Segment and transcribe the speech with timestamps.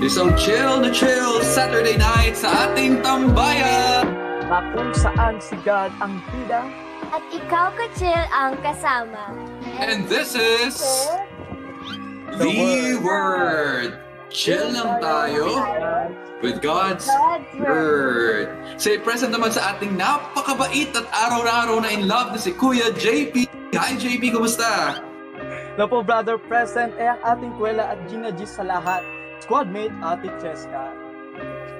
[0.00, 4.08] Isang chill na chill Saturday night sa ating tambayan!
[4.48, 6.64] Na kung saan si God ang bida
[7.12, 9.28] At ikaw, Kachil, ang kasama.
[9.76, 10.80] And this is
[12.40, 14.00] The Word!
[14.32, 15.60] Chill lang tayo
[16.40, 18.48] with God's God's Word.
[18.80, 23.57] Say present naman sa ating napakabait at araw-araw na in love na si Kuya JP.
[23.76, 24.96] Hi JP, kumusta?
[25.78, 29.04] na po brother present ay ang ating kwela at Gina G sa lahat.
[29.44, 30.88] Squadmate, Ate Cheska.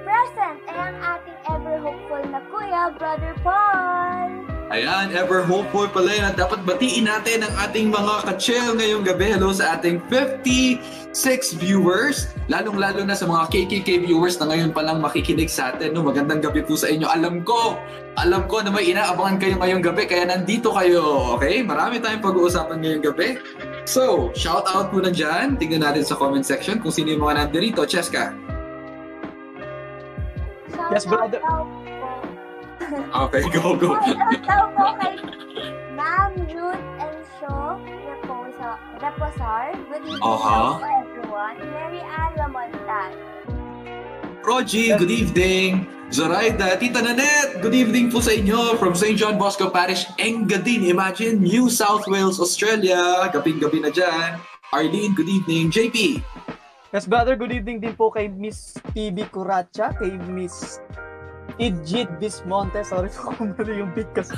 [0.05, 4.48] Present ay ang ating ever hopeful na kuya, Brother Paul.
[4.69, 9.33] Ayan, ever hopeful pala yun at dapat batiin natin ang ating mga ka-chill ngayong gabi.
[9.33, 15.49] Hello sa ating 56 viewers, lalong-lalo na sa mga KKK viewers na ngayon palang makikinig
[15.49, 15.97] sa atin.
[15.97, 17.09] No, magandang gabi po sa inyo.
[17.09, 17.81] Alam ko,
[18.21, 21.33] alam ko na may inaabangan kayo ngayong gabi, kaya nandito kayo.
[21.41, 21.65] Okay?
[21.65, 23.41] Marami tayong pag-uusapan ngayong gabi.
[23.89, 25.57] So, shout out muna dyan.
[25.57, 27.89] Tingnan natin sa comment section kung sino yung mga nandito.
[27.89, 28.37] Cheska.
[30.93, 31.41] Yes, brother.
[32.89, 33.93] Okay, go, go.
[34.01, 35.21] Shout out po kay
[35.93, 39.77] Ma'am Ruth and Show Reposa, Reposar.
[39.93, 40.81] Good evening Aha.
[40.81, 41.57] po everyone.
[41.69, 43.11] Mary Ann Lamontan.
[44.41, 45.85] Rogie, good evening.
[46.09, 49.13] Zoraida, Tita Nanette, good evening po sa inyo from St.
[49.13, 50.89] John Bosco Parish, Engadine.
[50.89, 53.29] Imagine, New South Wales, Australia.
[53.29, 54.41] Gabing-gabi na dyan.
[54.73, 55.69] Arlene, good evening.
[55.69, 56.25] JP,
[56.89, 60.81] Yes brother, good evening din po kay Miss PB Curacha, kay Miss
[61.59, 64.31] Idjit Bismonte, sorry po kung ano yung big kasi.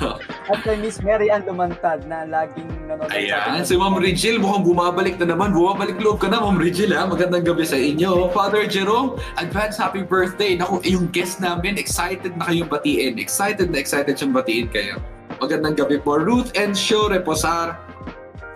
[0.50, 5.22] At kay Miss Mary Ann Lumantad na laging nanonood Ayan, si Ma'am Regil, mukhang bumabalik
[5.22, 5.54] na naman.
[5.54, 7.06] Bumabalik loob ka na, Ma'am Regil, ha?
[7.06, 8.26] Magandang gabi sa inyo.
[8.34, 10.58] Father Jerome, advance happy birthday.
[10.58, 13.14] Naku, yung guest namin, excited na kayong batiin.
[13.22, 14.98] Excited na excited siyang batiin kayo.
[15.38, 16.18] Magandang gabi po.
[16.18, 17.78] Ruth and Show Reposar.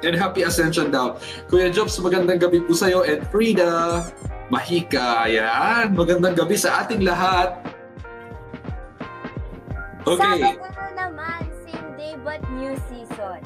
[0.02, 1.22] And happy ascension daw.
[1.46, 3.06] Kuya Jobs, magandang gabi po sa'yo.
[3.06, 4.02] And Frida,
[4.50, 5.94] Mahika, ayan.
[5.94, 7.75] Magandang gabi sa ating lahat.
[10.06, 10.22] Okay.
[10.22, 13.42] Sabado na naman, same day but new season.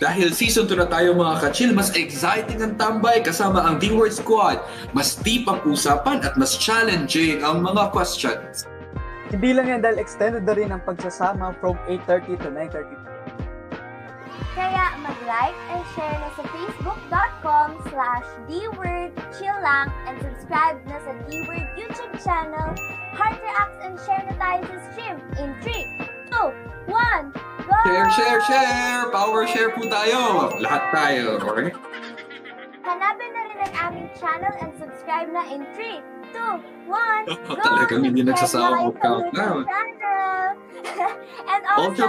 [0.00, 4.64] Dahil season 2 na tayo mga ka-chill, mas exciting ang tambay kasama ang D-Word Squad.
[4.96, 8.64] Mas deep ang usapan at mas challenging ang mga questions.
[9.28, 12.97] Hindi lang yan dahil extended na rin ang pagsasama from 8.30 to 9.30.
[14.58, 22.18] Kaya mag-like and share na sa facebook.com slash dwordchillang and subscribe na sa dword YouTube
[22.18, 22.74] channel.
[23.14, 27.78] Heart reacts and share na tayo sa stream in 3, 2, 1, go!
[27.86, 29.06] Share, share, share!
[29.14, 30.50] Power share po tayo!
[30.58, 31.70] Lahat tayo, okay?
[32.82, 36.02] Hanapin na rin ang aming channel and subscribe na in 3,
[36.34, 37.62] 2, 1, go!
[37.62, 39.62] Talagang hindi nagsasawa kayo sa mag-countdown.
[39.62, 40.42] YouTube channel.
[41.54, 42.04] and also,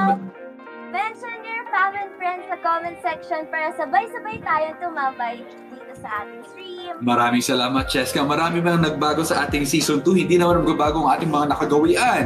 [0.90, 6.44] mention your family and friends sa comment section para sabay-sabay tayo tumabay dito sa ating
[6.50, 6.94] stream.
[7.06, 8.26] maraming salamat, Cheska.
[8.26, 10.26] Marami mang nagbago sa ating season 2.
[10.26, 12.24] Hindi naman magbabago ang ating mga nakagawian.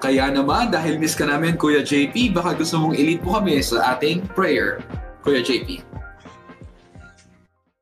[0.00, 3.96] Kaya naman, dahil miss ka namin, Kuya JP, baka gusto mong elite mo kami sa
[3.96, 4.80] ating prayer.
[5.20, 5.84] Kuya JP.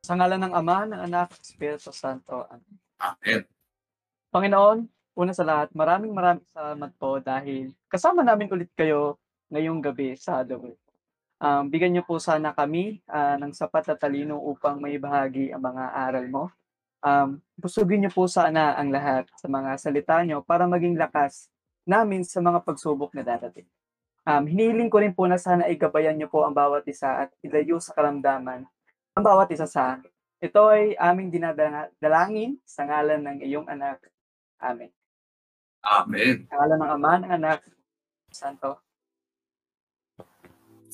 [0.03, 2.45] Sa ngalan ng Ama, ng Anak, Espiritu Santo.
[2.51, 2.75] Amen.
[3.01, 3.43] Amen.
[4.35, 4.79] Panginoon,
[5.15, 9.15] una sa lahat, maraming maraming salamat po dahil kasama namin ulit kayo
[9.53, 10.79] ngayong gabi sa Word.
[11.45, 15.61] Um, bigyan niyo po sana kami ah, ng sapat na talino upang may bahagi ang
[15.61, 16.45] mga aral mo.
[17.05, 21.53] Um, busugin niyo po sana ang lahat sa mga salita niyo para maging lakas
[21.85, 23.69] namin sa mga pagsubok na darating.
[24.25, 27.77] Um, hinihiling ko rin po na sana igabayan niyo po ang bawat isa at ilayo
[27.77, 28.65] sa karamdaman
[29.15, 30.11] ang bawat isa sa amin.
[30.43, 34.03] Ito ay aming dinadalangin sa ngalan ng iyong anak.
[34.59, 34.91] Amen.
[35.81, 36.51] Amen.
[36.51, 37.61] Sa ngalan ng Ama, ng Anak,
[38.35, 38.84] Santo.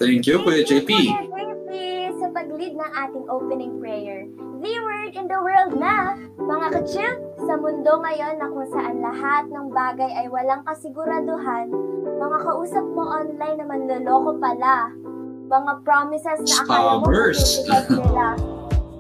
[0.00, 0.88] Thank you, Kuya JP.
[2.16, 4.24] Sa pag-lead ng ating opening prayer.
[4.64, 9.52] The word in the world na, mga ka-chill, sa mundo ngayon na kung saan lahat
[9.52, 11.68] ng bagay ay walang kasiguraduhan,
[12.16, 14.88] mga kausap mo online na manloloko pala.
[15.52, 18.26] Mga promises na akala mo nila.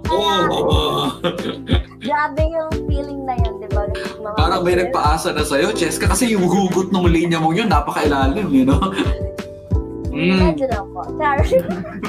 [0.04, 1.06] Kaya, Oh,
[2.04, 3.88] grabe yung feeling na yun, di ba?
[4.36, 8.68] Parang may nagpaasa na sa'yo, Cheska, kasi yung hugot ng linya mo yun, napakailalim, you
[8.68, 8.84] know?
[10.20, 10.52] Mm.
[10.92, 11.00] Po.
[11.16, 11.64] Sorry.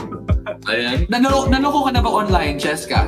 [0.72, 1.08] Ayan.
[1.08, 3.08] Nanalo, nanoko ka na ba online, Cheska?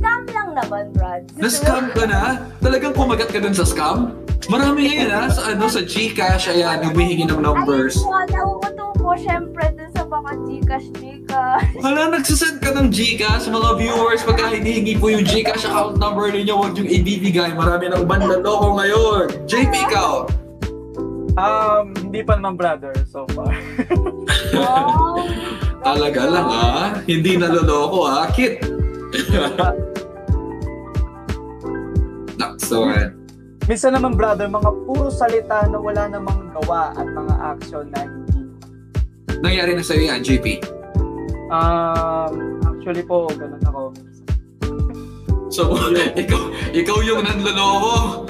[0.00, 1.28] Scam lang naman, Brad.
[1.36, 2.48] Na-scam ka na?
[2.64, 4.16] Talagang kumagat ka dun sa scam?
[4.52, 7.96] Marami ngayon ha, sa ano, sa Gcash, ayan, humihingi ng numbers.
[7.96, 11.68] Ayun po, nauuto po syempre dun sa mga Gcash, Gcash.
[11.80, 16.60] Wala, nagsasend ka ng Gcash, mga viewers, pagka hinihingi po yung Gcash account number ninyo,
[16.60, 17.56] huwag yung ibibigay.
[17.56, 19.24] Marami ng banlaloko ngayon.
[19.48, 20.28] JP, ikaw.
[21.34, 23.50] Um, hindi pa naman brother so far.
[24.54, 25.18] Oh,
[25.82, 26.94] Talaga lang ha?
[27.02, 28.30] Hindi naloloko ha?
[28.30, 28.62] Kit!
[32.38, 33.18] Nakson.
[33.66, 38.40] Minsan naman brother, mga puro salita na wala namang gawa at mga action na hindi.
[39.42, 40.46] Nangyari na sa'yo yan, JP.
[41.50, 43.82] Um, actually po, ganun ako.
[45.50, 45.74] So,
[46.14, 48.24] ikaw, ikaw yung nanloloko.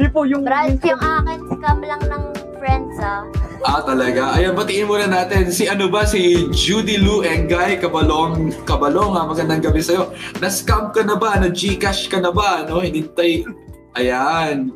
[0.00, 0.42] Hindi po yung...
[0.46, 2.24] Brad, yung akin, scam lang ng
[2.60, 3.24] friends ah.
[3.64, 4.36] Ah, talaga?
[4.36, 5.48] Ayan, batiin muna natin.
[5.48, 6.04] Si ano ba?
[6.04, 8.52] Si Judy Lou Engay Kabalong.
[8.68, 9.24] Kabalong, ha?
[9.24, 10.12] Magandang gabi sa'yo.
[10.44, 11.40] Na-scam ka na ba?
[11.40, 12.68] Na-Gcash ka na ba?
[12.68, 12.84] No?
[12.84, 13.48] Hinintay.
[13.96, 14.72] Ayan.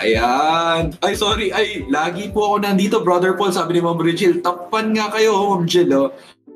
[0.00, 0.96] Ayan.
[1.04, 1.52] Ay, sorry.
[1.52, 3.52] Ay, lagi po ako nandito, Brother Paul.
[3.52, 5.92] Sabi ni Ma'am Regil, tapan nga kayo, Ma'am Jill.
[5.92, 6.12] Oh.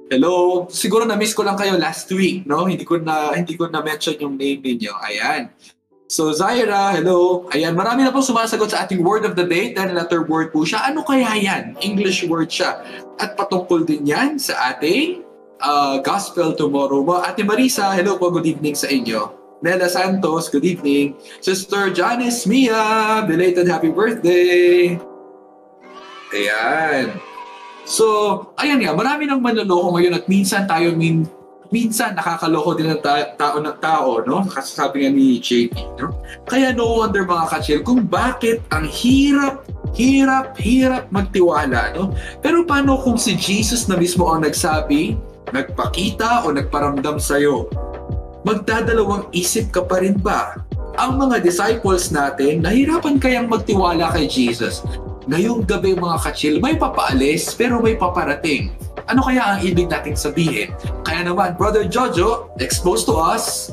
[0.09, 0.65] Hello.
[0.71, 2.65] Siguro na-miss ko lang kayo last week, no?
[2.65, 4.93] Hindi ko na hindi ko na mention yung name ninyo.
[5.03, 5.51] Ayan.
[6.07, 7.51] So Zaira, hello.
[7.51, 9.75] Ayan, marami na po sumasagot sa ating word of the day.
[9.75, 10.87] 10 letter word po siya.
[10.87, 11.75] Ano kaya yan?
[11.83, 12.79] English word siya.
[13.19, 15.27] At patungkol din yan sa ating
[15.59, 17.19] uh, Gospel Tomorrow mo.
[17.19, 18.31] Ate Marisa, hello po.
[18.31, 19.35] Good evening sa inyo.
[19.67, 21.19] Nela Santos, good evening.
[21.43, 24.95] Sister Janice Mia, belated happy birthday.
[26.31, 27.19] Ayan.
[27.83, 28.07] So,
[28.63, 31.27] ayan nga, marami nang manloloko ngayon at minsan tayo min
[31.71, 34.45] minsan nakakaloko din ng ta- tao ng tao, no?
[34.47, 36.23] Kasi sabi nga ni JP, no?
[36.47, 39.67] Kaya no wonder mga kachil kung bakit ang hirap,
[39.97, 42.15] hirap, hirap magtiwala, no?
[42.41, 45.19] Pero paano kung si Jesus na mismo ang nagsabi,
[45.51, 47.71] nagpakita o nagparamdam sa'yo?
[48.47, 50.55] Magdadalawang isip ka pa rin ba?
[50.97, 54.87] Ang mga disciples natin, nahirapan kayang magtiwala kay Jesus.
[55.27, 58.71] Ngayong gabi mga kachil, may papaalis pero may paparating.
[59.07, 60.75] Ano kaya ang ibig nating sabihin?
[61.07, 63.71] Kaya naman, Brother Jojo, expose to us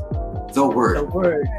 [0.53, 1.09] the The Word.
[1.09, 1.49] word.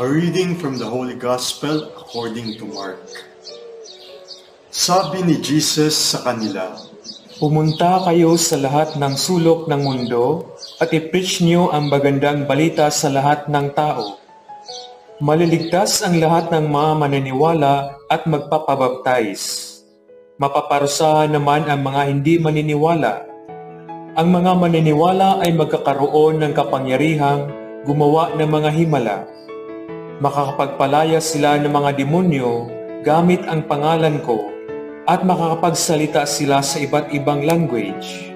[0.00, 3.04] A reading from the Holy Gospel according to Mark.
[4.72, 6.72] Sabi ni Jesus sa kanila,
[7.36, 10.48] Pumunta kayo sa lahat ng sulok ng mundo
[10.80, 14.16] at i-preach niyo ang magandang balita sa lahat ng tao.
[15.20, 19.76] Maliligtas ang lahat ng mga maniniwala at magpapabaptize.
[20.40, 23.28] Mapaparusahan naman ang mga hindi maniniwala.
[24.16, 27.52] Ang mga maniniwala ay magkakaroon ng kapangyarihang
[27.84, 29.28] gumawa ng mga himala.
[30.22, 32.70] Makakapagpalaya sila ng mga demonyo
[33.02, 34.54] gamit ang pangalan ko
[35.02, 38.30] at makakapagsalita sila sa iba't ibang language.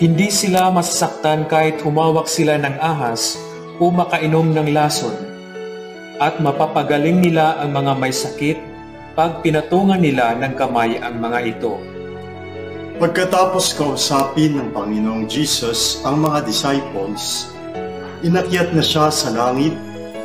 [0.00, 3.36] Hindi sila masasaktan kahit humawak sila ng ahas
[3.76, 5.12] o makainom ng lason.
[6.24, 8.56] At mapapagaling nila ang mga may sakit
[9.12, 11.76] pag pinatungan nila ng kamay ang mga ito.
[12.96, 17.52] Pagkatapos kausapin ng Panginoong Jesus ang mga disciples,
[18.24, 19.76] inakyat na siya sa langit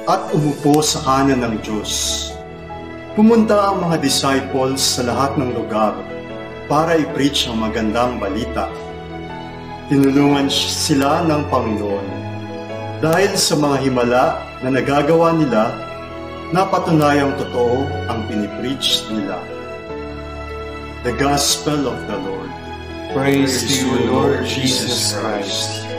[0.03, 1.91] at umupo sa kanan ng Diyos.
[3.15, 5.95] Pumunta ang mga disciples sa lahat ng lugar
[6.67, 8.67] para i-preach ang magandang balita.
[9.88, 12.07] Tinulungan sila ng Panginoon
[13.03, 14.25] dahil sa mga himala
[14.63, 15.75] na nagagawa nila,
[16.55, 19.39] napatunayang totoo ang pinipreach nila.
[21.03, 22.51] The Gospel of the Lord.
[23.12, 25.92] Praise to you, Lord Jesus Christ.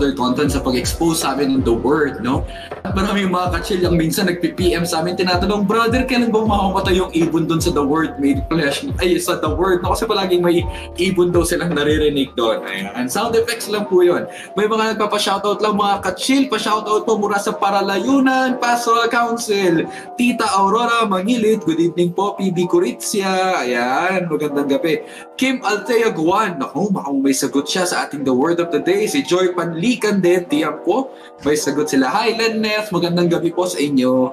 [0.00, 2.48] And Brother Tonton sa pag-expose sa amin ng the word, no?
[2.80, 7.12] At maraming mga kachil yung minsan nagpi-PM sa amin, tinatanong, Brother, kailan ba makamatay yung
[7.12, 8.88] ibon doon sa the word made flesh?
[8.96, 9.92] Ay, sa the word, no?
[9.92, 10.64] Kasi palaging may
[10.96, 12.64] ibon daw silang naririnig doon.
[12.64, 13.04] Ayan.
[13.12, 14.24] Sound effects lang po yun.
[14.56, 19.84] May mga nagpapa-shoutout lang, mga kachil, pa-shoutout po mula sa Paralayunan Pastoral Council.
[20.16, 22.32] Tita Aurora Mangilit, good evening po.
[22.40, 25.04] PB Kuritzia, ayan, magandang gabi.
[25.36, 29.04] Kim Altea Guan, naku, mukhang may sagot siya sa ating The Word of the Day.
[29.04, 31.12] Si Joy Panlican din, tiyak po.
[31.44, 32.08] May sagot sila.
[32.08, 32.32] Hi,
[32.80, 34.32] Lenneth, magandang gabi po sa inyo.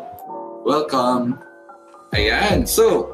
[0.63, 1.35] Welcome.
[2.15, 3.11] Ayan, so,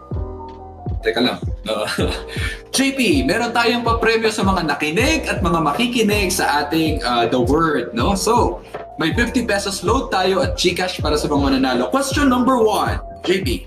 [1.01, 1.41] teka lang.
[1.65, 1.89] Uh,
[2.77, 7.97] JP, meron tayong papremyo sa mga nakinig at mga makikinig sa ating uh, The Word,
[7.97, 8.13] no?
[8.13, 8.61] So,
[9.01, 11.89] may 50 pesos load tayo at Gcash para sa mga mananalo.
[11.89, 13.65] Question number one, JP.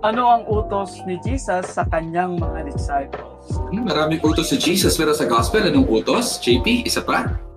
[0.00, 3.44] Ano ang utos ni Jesus sa kanyang mga disciples?
[3.76, 6.40] Hmm, maraming utos si Jesus pero sa gospel, anong utos?
[6.40, 7.51] JP, isa pa?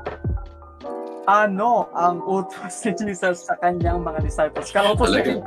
[1.25, 4.69] Ano ang utos ni Jesus sa kanyang mga disciples?
[4.69, 5.41] Po sa Talaga.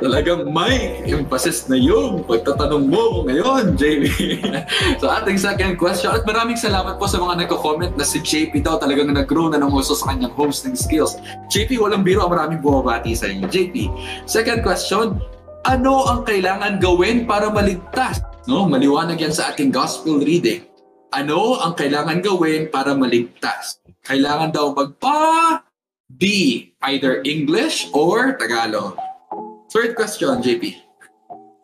[0.00, 4.08] Talagang may emphasis na yung pagtatanong mo ngayon, JP.
[5.04, 6.08] so ating second question.
[6.08, 9.68] At maraming salamat po sa mga nagko-comment na si JP daw talagang nag-grow na ng
[9.68, 11.20] uso sa kanyang hosting skills.
[11.52, 13.44] JP, walang biro, maraming bumabati sa inyo.
[13.52, 13.92] JP,
[14.24, 15.20] second question.
[15.68, 18.24] Ano ang kailangan gawin para maligtas?
[18.48, 20.64] No, maliwanag yan sa ating gospel reading.
[21.12, 23.81] Ano ang kailangan gawin para maligtas?
[24.02, 25.62] Kailangan daw magpa
[26.10, 26.22] B,
[26.90, 28.98] either English or Tagalog.
[29.70, 30.74] Third question, JP.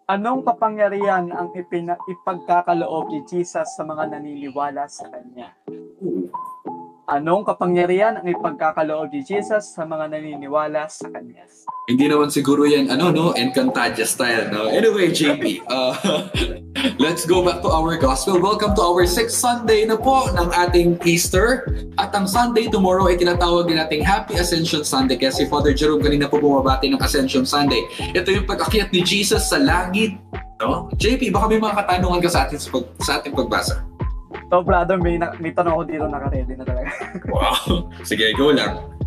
[0.06, 5.50] Anong kapangyarihan ang ipina- ipagkakaloob ni Jesus sa mga naniniwala sa Kanya?
[7.10, 11.42] Anong kapangyarihan ang ipagkakaloob ni Jesus sa mga naniniwala sa Kanya?
[11.88, 13.32] Hindi naman siguro yan, ano, no?
[13.32, 14.68] Encantadia style, no?
[14.68, 15.96] Anyway, JP, uh,
[17.04, 18.36] let's go back to our gospel.
[18.36, 21.64] Welcome to our sixth Sunday na po ng ating Easter.
[21.96, 25.16] At ang Sunday tomorrow ay tinatawag din nating Happy Ascension Sunday.
[25.16, 27.80] Kaya si Father Jerome kanina po bumabati ng Ascension Sunday.
[28.12, 30.12] Ito yung pag-akyat ni Jesus sa langit.
[30.60, 30.92] No?
[30.92, 33.80] JP, baka may mga katanungan ka sa atin sa, pag, sa ating pagbasa.
[34.52, 36.92] So brother, may, na- may tanong ako dito nakaredy na talaga.
[37.32, 37.88] Wow.
[38.04, 38.97] Sige, go lang.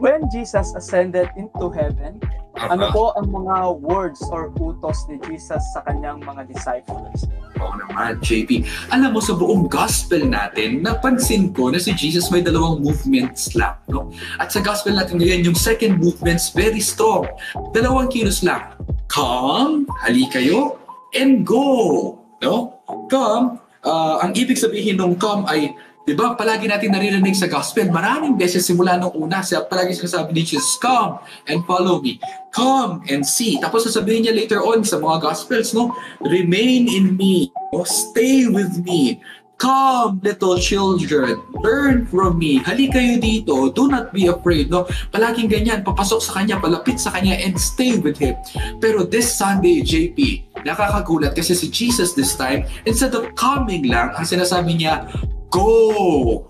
[0.00, 2.24] When Jesus ascended into heaven,
[2.56, 2.92] ano Aha.
[2.96, 7.28] po ang mga words or utos ni Jesus sa kanyang mga disciples?
[7.60, 8.64] Oo naman, JP.
[8.96, 13.76] Alam mo, sa buong gospel natin, napansin ko na si Jesus may dalawang movements lang.
[13.92, 14.08] No?
[14.40, 17.28] At sa gospel natin ngayon, yung second movement's very strong.
[17.76, 18.72] Dalawang kilos lang.
[19.12, 20.80] Come, hali kayo,
[21.12, 22.16] and go.
[22.40, 22.80] No?
[23.12, 27.92] Come, ah, ang ibig sabihin ng come ay Di ba, palagi natin naririnig sa gospel,
[27.92, 32.16] maraming beses simula nung una, siya palagi sinasabi ni Jesus, come and follow me.
[32.56, 33.60] Come and see.
[33.60, 35.92] Tapos sasabihin niya later on sa mga gospels, no?
[36.24, 37.52] Remain in me.
[37.70, 37.84] No?
[37.84, 39.20] Stay with me.
[39.60, 42.64] Come, little children, learn from me.
[42.64, 43.68] Hali kayo dito.
[43.68, 44.72] Do not be afraid.
[44.72, 44.88] No?
[45.12, 48.40] Palaging ganyan, papasok sa kanya, palapit sa kanya, and stay with him.
[48.80, 54.24] Pero this Sunday, JP, nakakagulat kasi si Jesus this time, instead of coming lang, ang
[54.24, 55.04] sinasabi niya,
[55.50, 56.46] go!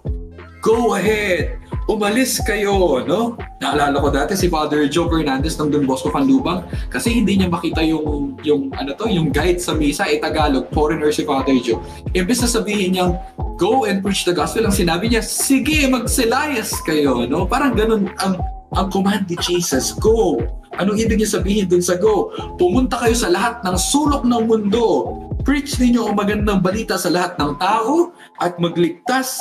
[0.60, 1.56] Go ahead!
[1.90, 3.34] Umalis kayo, no?
[3.58, 7.82] Naalala ko dati si Father Joe Fernandez ng Don Bosco Canlubang kasi hindi niya makita
[7.82, 11.82] yung yung ano to, yung guide sa misa ay Tagalog, foreigner si Father Joe.
[12.14, 13.18] Imbes na sabihin niyang
[13.58, 17.42] go and preach the gospel, ang sinabi niya, sige, magsilayas kayo, no?
[17.50, 18.38] Parang ganun ang
[18.70, 20.38] ang command ni Jesus, go!
[20.78, 22.30] Anong ibig niya sabihin dun sa go?
[22.54, 25.18] Pumunta kayo sa lahat ng sulok ng mundo.
[25.40, 29.40] Preach ninyo ang magandang balita sa lahat ng tao at magligtas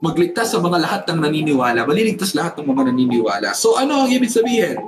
[0.00, 1.84] magligtas sa mga lahat ng naniniwala.
[1.84, 3.52] Maliligtas lahat ng mga naniniwala.
[3.52, 4.80] So ano ang ibig sabihin?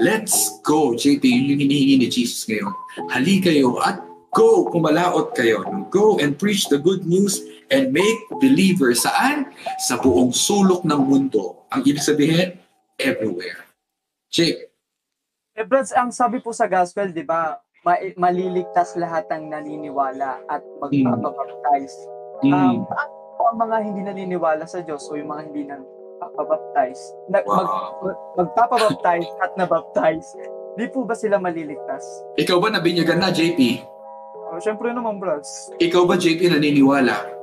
[0.00, 1.24] Let's go, JP.
[1.24, 2.72] Yun yung hinihingi ni Jesus ngayon.
[3.12, 4.00] Hali kayo at
[4.32, 5.64] go, kumalaot kayo.
[5.92, 9.52] Go and preach the good news and make believers saan?
[9.84, 11.68] Sa buong sulok ng mundo.
[11.68, 12.56] Ang ibig sabihin,
[12.96, 13.68] everywhere.
[14.32, 14.70] Jake,
[15.60, 21.94] Eh, ang sabi po sa gospel, di ba, ma- maliligtas lahat ng naniniwala at magpapabaptize.
[22.44, 27.44] Um, paano po ang mga hindi naniniwala sa Diyos o yung mga hindi nagpapabaptize, na,
[27.44, 28.12] mag, wow.
[28.36, 30.28] magpapabaptize at nabaptize,
[30.76, 32.04] di po ba sila maliligtas?
[32.40, 33.84] Ikaw ba nabinyagan na, JP?
[34.50, 35.72] Oh, Siyempre naman, Brads.
[35.78, 37.39] Ikaw ba, JP, naniniwala?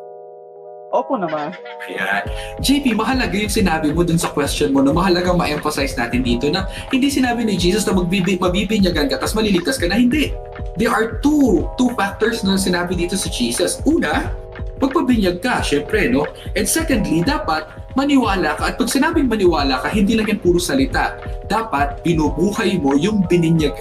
[0.87, 1.51] Opo naman.
[1.91, 2.23] Ayan.
[2.63, 6.63] JP, mahalaga yung sinabi mo dun sa question mo na mahalaga ma-emphasize natin dito na
[6.87, 9.99] hindi sinabi ni Jesus na magbibi, mabibinyagan ka tapos maliligtas ka na.
[9.99, 10.31] Hindi.
[10.79, 13.83] There are two two factors na sinabi dito sa Jesus.
[13.83, 14.31] Una,
[14.79, 16.23] magpabinyag ka, syempre, no?
[16.55, 17.67] And secondly, dapat
[17.99, 18.71] maniwala ka.
[18.71, 21.19] At pag sinabing maniwala ka, hindi lang yan puro salita.
[21.51, 23.75] Dapat binubuhay mo yung bininyag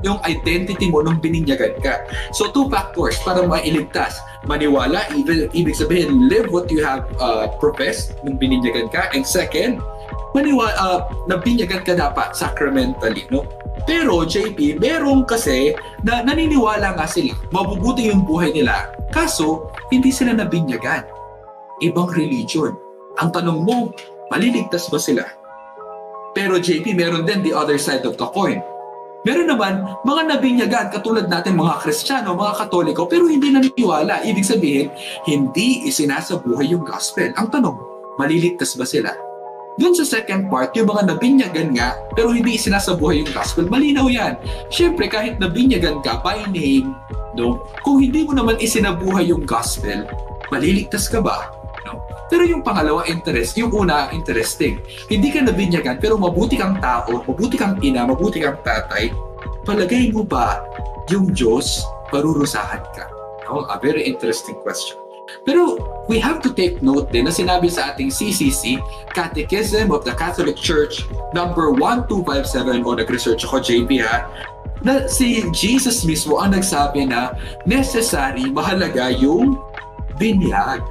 [0.00, 2.08] yung identity mo nung bininyagan ka.
[2.32, 4.16] So, two factors para mailigtas.
[4.48, 9.12] Maniwala, ibig, ibig sabihin, live what you have uh, professed nung bininyagan ka.
[9.12, 9.84] And second,
[10.32, 13.44] maniwala, uh, nabinyagan ka dapat sacramentally, no?
[13.84, 18.92] Pero, JP, meron kasi na naniniwala nga sila, mabubuti yung buhay nila.
[19.12, 21.04] Kaso, hindi sila nabinyagan.
[21.80, 22.76] Ibang religion.
[23.20, 23.92] Ang tanong mo,
[24.32, 25.24] maliligtas ba sila?
[26.32, 28.62] Pero JP, meron din the other side of the coin.
[29.20, 34.24] Meron naman mga nabinyagan katulad natin mga Kristiyano, mga Katoliko pero hindi naniniwala.
[34.24, 34.88] Ibig sabihin,
[35.28, 37.36] hindi isinasabuhay yung gospel.
[37.36, 37.76] Ang tanong,
[38.16, 39.12] maliligtas ba sila?
[39.76, 44.40] Doon sa second part, yung mga nabinyagan nga pero hindi isinasabuhay yung gospel, malinaw yan.
[44.72, 46.96] Siyempre, kahit nabinyagan ka by name,
[47.36, 50.08] no, kung hindi mo naman isinabuhay yung gospel,
[50.48, 51.59] maliligtas ka ba?
[51.88, 52.04] No?
[52.28, 54.80] Pero yung pangalawa interest, yung una interesting.
[55.08, 59.10] Hindi ka nabinyagan pero mabuti kang tao, mabuti kang ina, mabuti kang tatay.
[59.64, 60.60] Palagay mo ba
[61.08, 63.06] yung Diyos parurusahan ka?
[63.48, 63.64] No?
[63.68, 65.00] A very interesting question.
[65.46, 65.78] Pero
[66.10, 68.82] we have to take note din na sinabi sa ating CCC,
[69.14, 74.26] Catechism of the Catholic Church, number 1257, o nag-research ako, JP ha,
[74.82, 77.36] na si Jesus mismo ang nagsabi na
[77.68, 79.60] necessary, mahalaga yung
[80.16, 80.82] binyag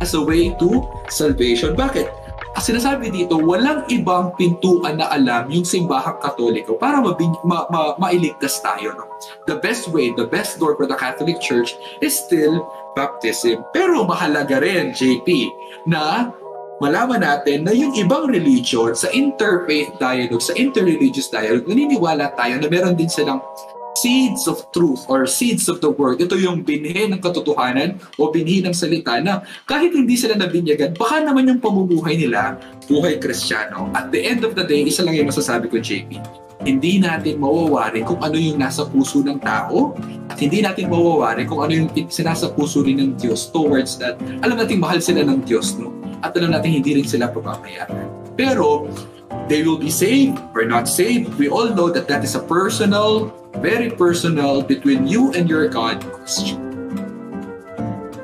[0.00, 1.74] as a way to salvation.
[1.74, 2.24] Bakit?
[2.54, 8.62] Sinasabi dito, walang ibang pintuan na alam yung simbahang katoliko para mabin, ma, ma, mailigtas
[8.62, 8.94] tayo.
[8.94, 9.10] No?
[9.50, 12.62] The best way, the best door for the Catholic Church is still
[12.94, 13.66] baptism.
[13.74, 15.26] Pero mahalaga rin, JP,
[15.90, 16.30] na
[16.78, 22.70] malaman natin na yung ibang religion sa interfaith dialogue, sa interreligious dialogue, naniniwala tayo na
[22.70, 23.42] meron din silang
[23.94, 26.18] seeds of truth or seeds of the word.
[26.18, 31.22] Ito yung binhi ng katotohanan o binhi ng salita na kahit hindi sila nabinyagan, baka
[31.22, 32.58] naman yung pamumuhay nila,
[32.90, 33.90] buhay kristyano.
[33.94, 36.18] At the end of the day, isa lang yung masasabi ko, JP.
[36.64, 39.92] Hindi natin mawawari kung ano yung nasa puso ng tao
[40.32, 44.16] at hindi natin mawawari kung ano yung sinasa puso rin ng Diyos towards that.
[44.40, 45.92] Alam natin mahal sila ng Diyos, no?
[46.24, 48.08] At alam natin hindi rin sila pagmamayaran.
[48.32, 48.88] Pero,
[49.48, 51.36] they will be saved or not saved.
[51.36, 53.28] We all know that that is a personal,
[53.60, 56.58] very personal between you and your God question.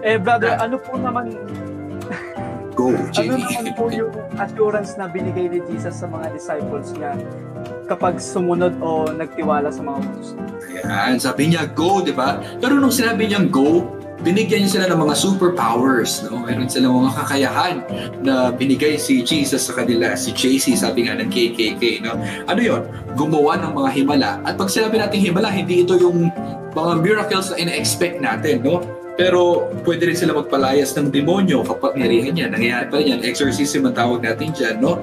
[0.01, 1.37] Eh, brother, ano po naman,
[2.73, 3.37] Go, ano JV.
[3.37, 4.11] naman po yung
[4.41, 7.13] assurance na binigay ni Jesus sa mga disciples niya
[7.85, 10.47] kapag sumunod o nagtiwala sa mga utos niya?
[10.89, 12.41] Ayan, sabi niya, go, di ba?
[12.63, 16.45] Pero nung sinabi niyang go, binigyan niya sila ng mga superpowers, no?
[16.45, 17.77] Meron silang mga kakayahan
[18.21, 20.13] na binigay si Jesus sa kanila.
[20.17, 22.17] Si JC, sabi nga ng KKK, no?
[22.47, 22.83] Ano yon?
[23.17, 24.31] Gumawa ng mga himala.
[24.45, 26.29] At pag sinabi natin himala, hindi ito yung
[26.77, 28.85] mga miracles na ina-expect natin, no?
[29.21, 32.57] Pero pwede rin sila magpalayas ng demonyo kapag narihan yan.
[32.57, 33.21] Nangyayari pa rin yan.
[33.21, 34.97] Exorcism ang tawag natin dyan, no?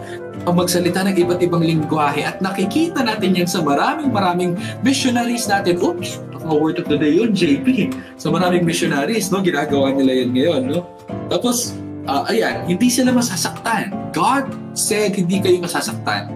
[0.46, 4.52] Ang magsalita ng iba't ibang lingwahe at nakikita natin yan sa maraming maraming
[4.86, 5.82] missionaries natin.
[5.82, 6.22] Oops!
[6.38, 7.96] Mga word of the day yun, JP.
[8.22, 9.42] Sa maraming missionaries, no?
[9.42, 10.80] Ginagawa nila yan ngayon, no?
[11.28, 11.74] Tapos,
[12.06, 13.92] ah, ayan, hindi sila masasaktan.
[14.14, 16.32] God said hindi kayo masasaktan.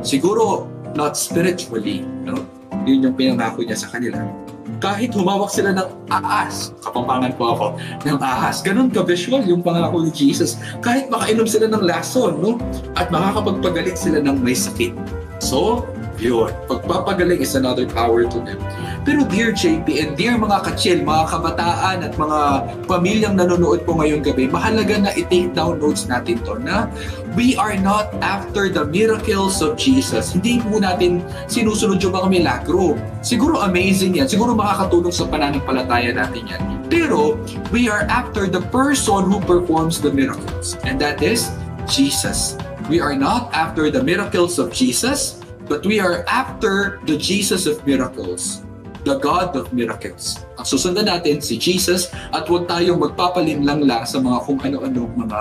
[0.00, 0.66] Siguro,
[0.96, 2.42] not spiritually, no?
[2.88, 4.41] Yun yung pinangako niya sa kanila
[4.82, 7.66] kahit humawak sila ng ahas, kapampangan po ako,
[8.02, 8.58] ng ahas.
[8.66, 10.58] Ganun ka-visual yung pangako ni Jesus.
[10.82, 12.58] Kahit makainom sila ng lason, no?
[12.98, 14.90] At makakapagpagaling sila ng may sakit.
[15.38, 15.86] So,
[16.22, 16.54] yun.
[16.70, 18.62] Pagpapagaling is another power to them.
[19.02, 22.40] Pero dear JP and dear mga kachil, mga kabataan at mga
[22.86, 26.86] pamilyang nanonood po ngayong gabi, mahalaga na i-take down notes natin to na
[27.34, 30.30] we are not after the miracles of Jesus.
[30.30, 32.94] Hindi po natin sinusunod yung mga milagro.
[33.26, 34.30] Siguro amazing yan.
[34.30, 36.62] Siguro makakatulong sa pananampalataya natin yan.
[36.86, 37.34] Pero
[37.74, 40.78] we are after the person who performs the miracles.
[40.86, 41.50] And that is
[41.90, 42.54] Jesus.
[42.86, 45.41] We are not after the miracles of Jesus,
[45.72, 48.60] but we are after the Jesus of miracles
[49.02, 50.46] the God of miracles.
[50.58, 55.40] Ang susundan natin si Jesus at huwag tayong magpapalinlang lang sa mga kung ano-ano mga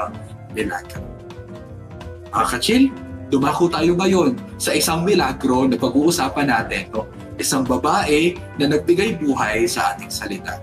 [0.58, 1.02] milagro.
[2.34, 2.84] Mga kachil,
[3.30, 6.89] dumako tayo ngayon sa isang milagro na pag-uusapan natin.
[6.89, 7.06] No?
[7.38, 10.58] Isang babae na nagbigay buhay sa ating salita.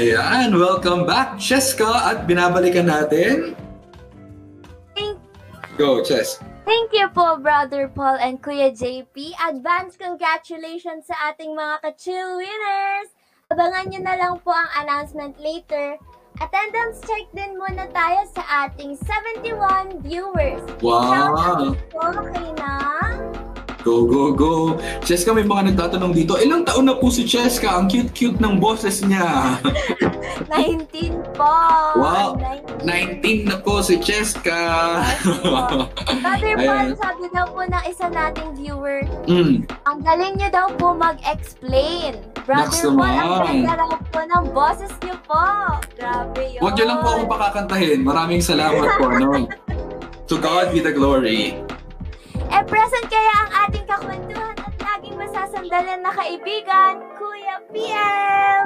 [0.00, 3.52] Ayan, welcome back, Cheska, at binabalikan natin.
[4.96, 5.20] Thank,
[5.76, 6.40] Go, Ches.
[6.64, 9.36] thank you po, Brother Paul and Kuya JP.
[9.36, 13.12] Advance congratulations sa ating mga ka-chill winners!
[13.52, 16.00] Abangan nyo na lang po ang announcement later.
[16.40, 20.64] Attendance check din muna tayo sa ating 71 viewers.
[20.80, 21.76] Wow!
[21.92, 22.72] Po kayo na.
[23.80, 24.76] Go, go, go!
[25.00, 26.36] Cheska, may mga nagtatanong dito.
[26.36, 27.80] Ilang taon na po si Cheska?
[27.80, 29.56] Ang cute-cute ng boses niya.
[30.52, 31.56] 19 po.
[31.96, 32.36] Wow.
[32.84, 33.24] 19.
[33.24, 34.60] 19 na po si Cheska.
[36.20, 39.64] Brother Paul, sabi daw po ng isa nating viewer, mm.
[39.88, 42.20] ang galing niyo daw po mag-explain.
[42.44, 45.44] Brother Paul, ang ganda daw po ng boses niyo po.
[45.96, 46.60] Grabe yun.
[46.60, 47.98] Huwag niyo lang po akong pakakantahin.
[48.04, 49.08] Maraming salamat po.
[49.16, 49.48] No?
[50.28, 51.58] To God be the glory.
[52.50, 58.64] Eh, present kaya ang ating kakwentuhan at laging masasandalan na kaibigan, Kuya PM!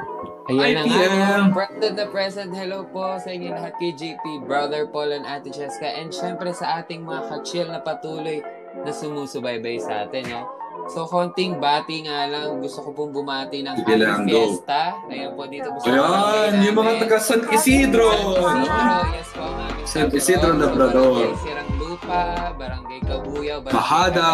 [0.48, 1.68] Ayan na nga.
[1.84, 6.00] To the present, hello po sa inyo lahat kay JP, Brother Paul and Ate Cheska,
[6.00, 8.40] and syempre sa ating mga ka-chill na patuloy
[8.80, 10.63] na sumusubaybay sa atin, no?
[10.84, 12.60] So, konting bati nga lang.
[12.60, 14.36] Gusto ko pong bumati ng Sige lang, Happy.
[14.36, 14.82] Fiesta.
[15.08, 18.08] Ayan po dito sa Ayan, yung mga taga San Isidro.
[18.12, 18.58] San?
[18.60, 19.44] Isidro, yes po,
[19.88, 21.32] San Isidro Labrador.
[21.32, 22.20] Barangay Sirang Lupa,
[22.60, 24.30] Barangay Kabuyaw, Barangay Bahada.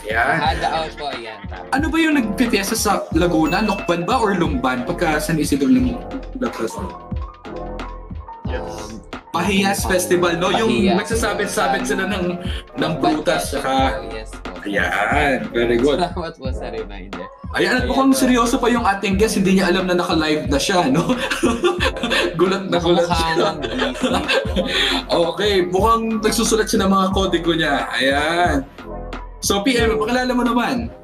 [0.00, 0.38] Ayan.
[0.40, 1.38] Bahada out po, ayan.
[1.70, 3.60] Ano ba yung nagpipiesa sa Laguna?
[3.60, 4.88] Lokban ba or Lumban?
[4.88, 5.92] Pagka San Isidro ng
[6.40, 6.88] Labrador?
[8.50, 8.90] Um,
[9.30, 10.50] Pahiyas Festival, no?
[10.50, 10.96] Yung Pahiyas.
[11.04, 12.34] nagsasabit-sabit sila ng,
[12.74, 14.02] ng butas, saka...
[14.10, 14.32] Yes.
[14.62, 15.96] Ayan, very good.
[15.96, 17.24] Salamat po sa reminder.
[17.50, 20.86] Ayan, at mukhang seryoso pa yung ating guest, hindi niya alam na naka-live na siya,
[20.86, 21.02] no?
[22.38, 23.58] gulat na gulat siya.
[23.58, 23.90] busy.
[25.30, 27.90] Okay, mukhang nagsusulat siya ng mga kodigo niya.
[27.90, 28.62] Ayan.
[29.42, 30.94] So, PM, pakilala mo naman.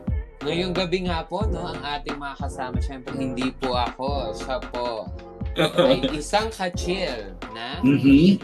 [0.47, 5.11] Ngayong gabi nga po, no, ang ating mga kasama, syempre hindi po ako, siya po
[5.89, 8.39] ay isang ka-chill na Mhm.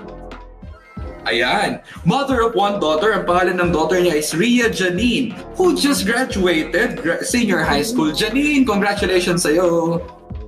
[1.27, 1.83] Ayan.
[2.05, 3.15] Mother of one daughter.
[3.15, 8.11] Ang pangalan ng daughter niya is Ria Janine, who just graduated gra- senior high school.
[8.11, 10.03] Janine, congratulations sa'yo.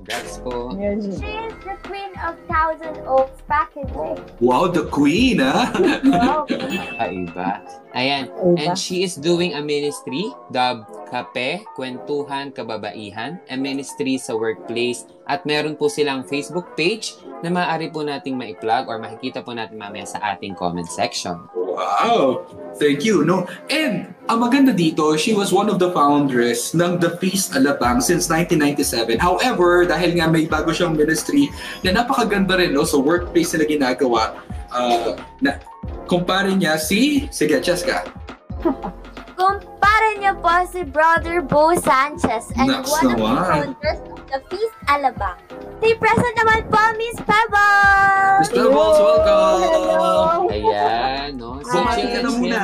[0.05, 0.69] congrats po.
[0.77, 4.21] She is the queen of Thousand Oaks packaging.
[4.39, 5.73] Wow, the queen, ah.
[6.05, 6.45] Wow.
[7.01, 7.65] Kaiba.
[7.97, 8.29] Ayan.
[8.61, 15.05] And she is doing a ministry dubbed Kape, Kwentuhan, Kababaihan, a ministry sa workplace.
[15.29, 19.77] At meron po silang Facebook page na maaari po nating ma-plug or makikita po natin
[19.77, 21.37] mamaya sa ating comment section.
[21.53, 22.47] Wow!
[22.75, 23.47] Thank you, no?
[23.71, 28.27] And, ang maganda dito, she was one of the founders ng The Feast Alabang since
[28.31, 29.19] 1997.
[29.19, 31.51] However, dahil nga may bago siyang ministry
[31.83, 32.87] na napakaganda rin, no?
[32.87, 34.39] So, workplace nila ginagawa.
[34.71, 35.59] Uh, na,
[36.07, 37.27] kumpare niya si...
[37.31, 38.07] Sige, Cheska.
[39.35, 44.39] Kumpara niyo po si Brother Bo Sanchez and Naks one of the founders of the
[44.47, 45.37] Feast Alabang.
[45.83, 48.47] Stay present naman po, Miss Pebbles!
[48.47, 50.47] Miss Pebbles, welcome!
[50.55, 51.59] Ayan, no?
[51.67, 52.63] So, ka na muna.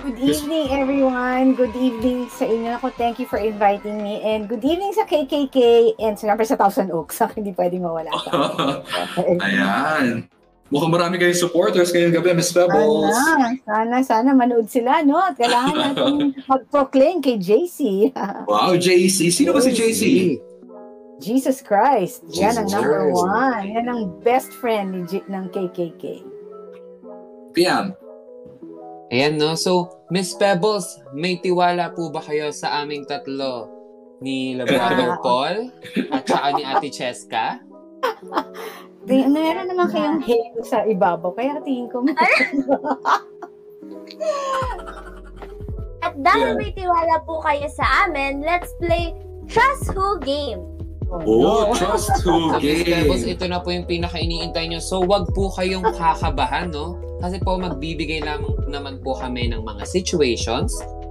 [0.00, 1.58] Good evening, everyone.
[1.58, 2.80] Good evening sa inyo.
[2.80, 4.24] Ako, thank you for inviting me.
[4.24, 5.58] And good evening sa KKK
[6.00, 7.20] and siyempre sa Thousand Oaks.
[7.36, 8.08] Hindi pwedeng mawala.
[9.44, 10.24] Ayan.
[10.70, 13.10] Mukhang marami kayong supporters ngayong gabi, Miss Pebbles.
[13.10, 15.18] Sana, sana, sana manood sila, no?
[15.18, 16.12] At kailangan natin
[16.44, 18.10] mag-proclaim kay JC.
[18.46, 19.28] Wow, JC.
[19.28, 20.02] Sino ba si JC?
[21.18, 22.22] Jesus Christ.
[22.30, 23.18] Yan ang Jesus number Christ.
[23.20, 23.62] one.
[23.68, 26.04] Yan ang best friend ni J- ng KKK.
[27.50, 27.90] PM.
[29.10, 29.52] Ayan, no?
[29.52, 33.66] So, Miss Pebbles, may tiwala po ba kayo sa aming tatlo
[34.22, 35.20] ni Brother Ah.
[35.26, 35.74] Paul
[36.08, 37.58] at saka ni Ate Cheska?
[39.00, 41.32] Di- Meron naman kayong halo sa ibabaw.
[41.32, 42.04] Kaya tingin ko,
[46.00, 46.56] At dahil Yeah.
[46.56, 49.12] may tiwala po kayo sa amin, let's play
[49.44, 50.60] Trust Who game.
[51.10, 53.34] Oh, trust to Miss Pebbles, game.
[53.34, 54.78] ito na po yung pinaka-iniintay nyo.
[54.78, 56.94] So, wag po kayong kakabahan, no?
[57.18, 60.70] Kasi po, magbibigay lamang naman po kami ng mga situations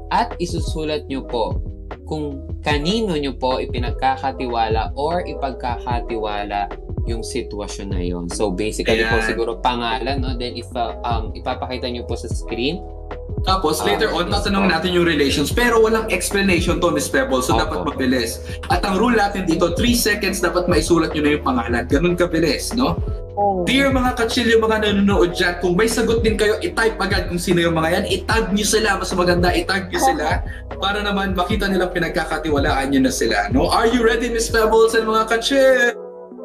[0.09, 1.59] at isusulat nyo po
[2.07, 6.71] kung kanino nyo po ipinagkakatiwala or ipagkakatiwala
[7.07, 8.25] yung sitwasyon na yon.
[8.31, 9.27] So, basically po Ayan.
[9.27, 10.35] siguro pangalan, no?
[10.35, 12.81] Then, if, uh, um, ipapakita nyo po sa screen.
[13.47, 15.49] Tapos later on, tatanungin natin yung relations.
[15.55, 17.47] Pero walang explanation to, Miss Pebbles.
[17.47, 17.63] So Opo.
[17.63, 18.43] dapat mabilis.
[18.67, 21.83] At ang rule natin dito, 3 seconds dapat maisulat nyo na yung pangalan.
[21.87, 22.99] Ganun kabilis, no?
[23.39, 23.63] Oh.
[23.63, 27.39] Dear mga kachil, yung mga nanonood dyan, kung may sagot din kayo, itype agad kung
[27.39, 28.05] sino yung mga yan.
[28.11, 28.99] Itag nyo sila.
[28.99, 30.43] Mas maganda, itag nyo sila.
[30.83, 33.47] Para naman makita nilang pinagkakatiwalaan nyo na sila.
[33.55, 33.71] No?
[33.71, 35.98] Are you ready, Miss Pebbles and mga kachil?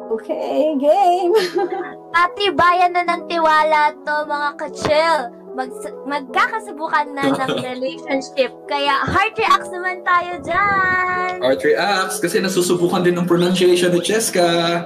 [0.05, 1.33] Okay, game.
[2.15, 5.19] Patibayan na ng tiwala to mga ka-chill.
[5.55, 5.71] Mag
[6.03, 8.51] magkakasubukan na ng relationship.
[8.67, 11.39] Kaya heart reacts naman tayo dyan.
[11.41, 14.83] Art reacts kasi nasusubukan din ng pronunciation ni Cheska.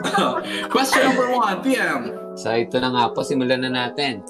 [0.74, 2.12] Question number one, PM.
[2.36, 3.24] So, ito na nga po.
[3.24, 4.20] Simulan na natin.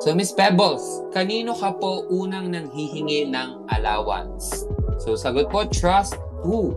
[0.00, 4.64] So, Miss Pebbles, kanino ka po unang nanghihingi ng allowance?
[5.00, 6.76] So, sagot po, trust who?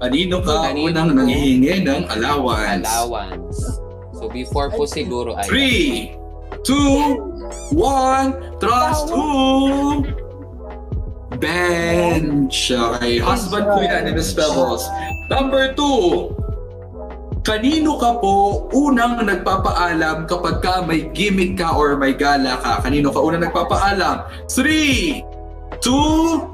[0.00, 0.88] Kanino ka Kanino?
[0.88, 2.88] unang nangihingi ng allowance?
[2.88, 3.60] Allowance.
[4.16, 5.44] So, before po siguro ay...
[5.44, 5.88] Three,
[6.64, 7.20] two,
[7.76, 10.08] one, trust who?
[11.36, 12.72] Bench.
[12.72, 14.88] Okay, husband ko yan ni Miss Pebbles.
[15.28, 16.32] Number two,
[17.44, 22.80] kanino ka po unang nagpapaalam kapag ka may gimmick ka or may gala ka?
[22.80, 24.24] Kanino ka unang nagpapaalam?
[24.48, 25.20] Three,
[25.84, 26.44] two,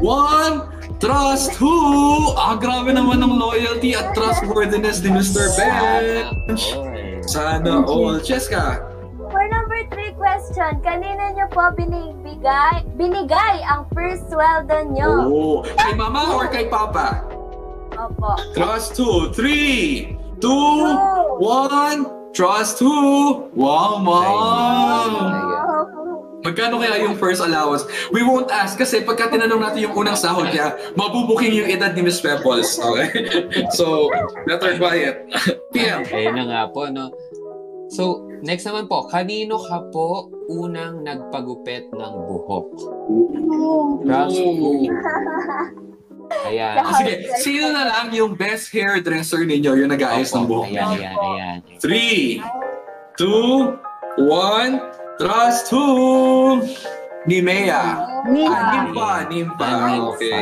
[0.00, 0.68] one,
[1.00, 2.30] trust who?
[2.36, 5.48] Ah, grabe naman ng loyalty at trustworthiness ni Mr.
[5.56, 6.76] Bench.
[7.26, 8.20] Sana all.
[8.20, 8.84] Cheska.
[9.30, 15.10] For number three question, kanina nyo po binibigay, binigay ang first sweldo nyo?
[15.26, 17.24] Oh, kay mama or kay papa?
[17.94, 18.34] Opo.
[18.58, 19.30] Trust who?
[19.30, 20.76] Three, two,
[21.38, 22.20] one.
[22.30, 23.50] Trust who?
[23.54, 25.69] Wow, mom!
[26.40, 27.84] Magkano kaya yung first allowance?
[28.12, 32.00] We won't ask kasi pagka tinanong natin yung unang sahod niya, mabubuking yung edad ni
[32.00, 32.80] Miss Pebbles.
[32.80, 33.08] Okay?
[33.78, 34.08] So,
[34.48, 35.28] better quiet.
[35.70, 36.04] PM.
[36.08, 37.12] Ayun na nga po, no?
[37.92, 42.66] So, next naman po, kanino ka po unang nagpagupit ng buhok?
[44.06, 44.88] Trust who?
[46.46, 46.74] Ayan.
[46.78, 51.16] Ah, sige, sino na lang yung best hairdresser ninyo yung nag-aayos ng buhok Ayan, ayan,
[51.18, 51.58] ayan.
[51.82, 52.38] Three,
[53.18, 53.74] two,
[54.30, 54.78] one.
[55.20, 56.64] Trust who?
[57.28, 58.00] Nimea.
[58.24, 58.56] Nimpa.
[58.56, 59.10] Ah, Nimpa.
[59.28, 59.68] Nimpa.
[59.68, 60.40] Ah, Okay.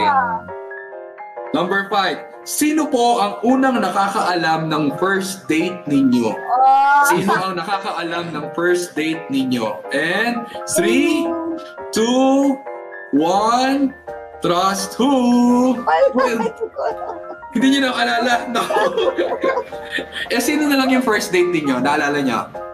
[1.51, 2.23] Number five.
[2.47, 6.31] Sino po ang unang nakakaalam ng first date ninyo?
[6.31, 7.03] Oh.
[7.11, 9.83] Sino ang nakakaalam ng first date ninyo?
[9.91, 10.47] And
[10.79, 11.27] three,
[11.91, 12.55] two,
[13.11, 13.91] one.
[14.38, 15.75] Trust who?
[16.14, 16.38] Well,
[17.51, 18.47] hindi nyo nakalala.
[18.55, 18.62] No.
[20.31, 21.83] eh, sino na lang yung first date ninyo?
[21.83, 22.67] Naalala niyo?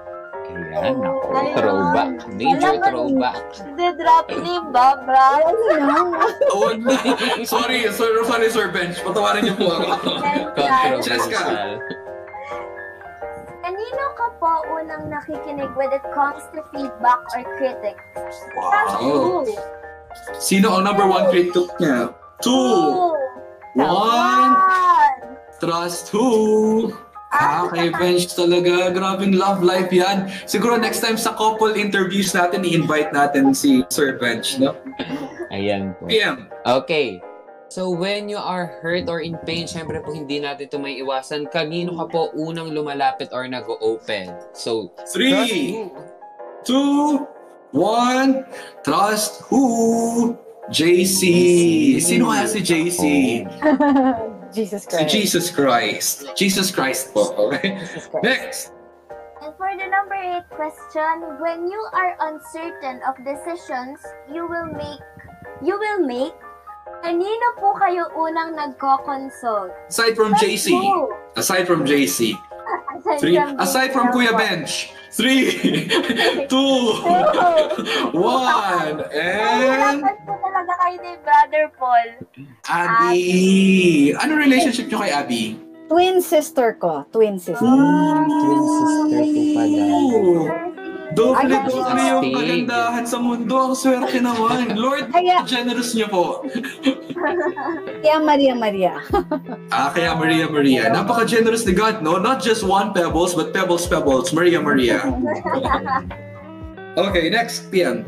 [0.75, 1.27] Ayan, ako.
[1.31, 1.55] Ayun.
[1.55, 2.13] Throwback.
[2.35, 3.45] Major Alam throwback.
[3.79, 5.55] The drop name ba, Brad?
[6.51, 6.91] Oh, no.
[7.47, 8.99] sorry, sorry, sorry, Sir Bench.
[9.07, 9.91] Patawarin niyo po ako.
[10.59, 11.79] Controversial.
[13.65, 18.05] Kanino ka po unang nakikinig when it comes to feedback or critics?
[18.59, 19.47] Wow.
[20.37, 22.13] Sino ang number one critic niya?
[22.43, 23.15] Two.
[23.79, 24.53] One.
[25.63, 26.93] Trust who?
[27.35, 28.95] Ah, kay Bench talaga.
[28.95, 30.31] Grabing love life yan.
[30.47, 34.79] Siguro next time sa couple interviews natin, i-invite natin si Sir Bench, no?
[35.51, 36.07] Ayan po.
[36.07, 36.47] PM.
[36.63, 37.19] Okay.
[37.75, 41.51] So when you are hurt or in pain, syempre po hindi natin ito may iwasan.
[41.51, 44.31] Kanino ka po unang lumalapit or nag-open?
[44.55, 45.35] So, Three.
[45.35, 45.83] trust who?
[46.63, 47.27] two,
[47.75, 48.47] one,
[48.87, 50.39] trust who?
[50.71, 51.99] JC.
[52.01, 53.01] Sino kaya si JC?
[54.55, 55.11] Jesus Si Christ.
[55.11, 56.11] Jesus Christ.
[56.39, 57.35] Jesus Christ po.
[57.51, 57.77] Okay?
[57.83, 58.25] Jesus Christ.
[58.25, 58.61] Next.
[59.43, 64.01] And for the number eight question, when you are uncertain of decisions
[64.33, 65.03] you will make,
[65.61, 66.33] you will make,
[67.05, 69.69] kanino po kayo unang nagko-consult?
[69.91, 70.73] Aside from JC.
[71.37, 72.39] Aside from JC.
[73.21, 73.37] Three.
[73.37, 74.91] from Aside from Kuya Bench.
[75.15, 75.47] Three,
[76.51, 76.75] two,
[78.19, 82.09] one, and Hirapan po talaga kayo ni Brother Paul.
[82.67, 84.11] Abby.
[84.19, 85.55] Ano relationship niyo kay Abby?
[85.87, 87.07] Twin sister ko.
[87.15, 87.63] Twin sister.
[87.63, 89.85] Twin sister ko pala.
[89.87, 90.51] Ooh.
[91.15, 93.55] Doble, doble yung kagandahan sa mundo.
[93.55, 94.75] Ang swerte naman.
[94.83, 96.43] Lord, Kaya- generous niyo po.
[98.05, 98.95] Kaya Maria Maria.
[99.75, 100.87] Ah, kaya Maria Maria.
[100.87, 102.15] Napaka-generous ni God, no?
[102.23, 104.31] Not just one pebbles, but pebbles, pebbles.
[104.31, 105.03] Maria Maria.
[106.95, 108.07] Okay, next, PM.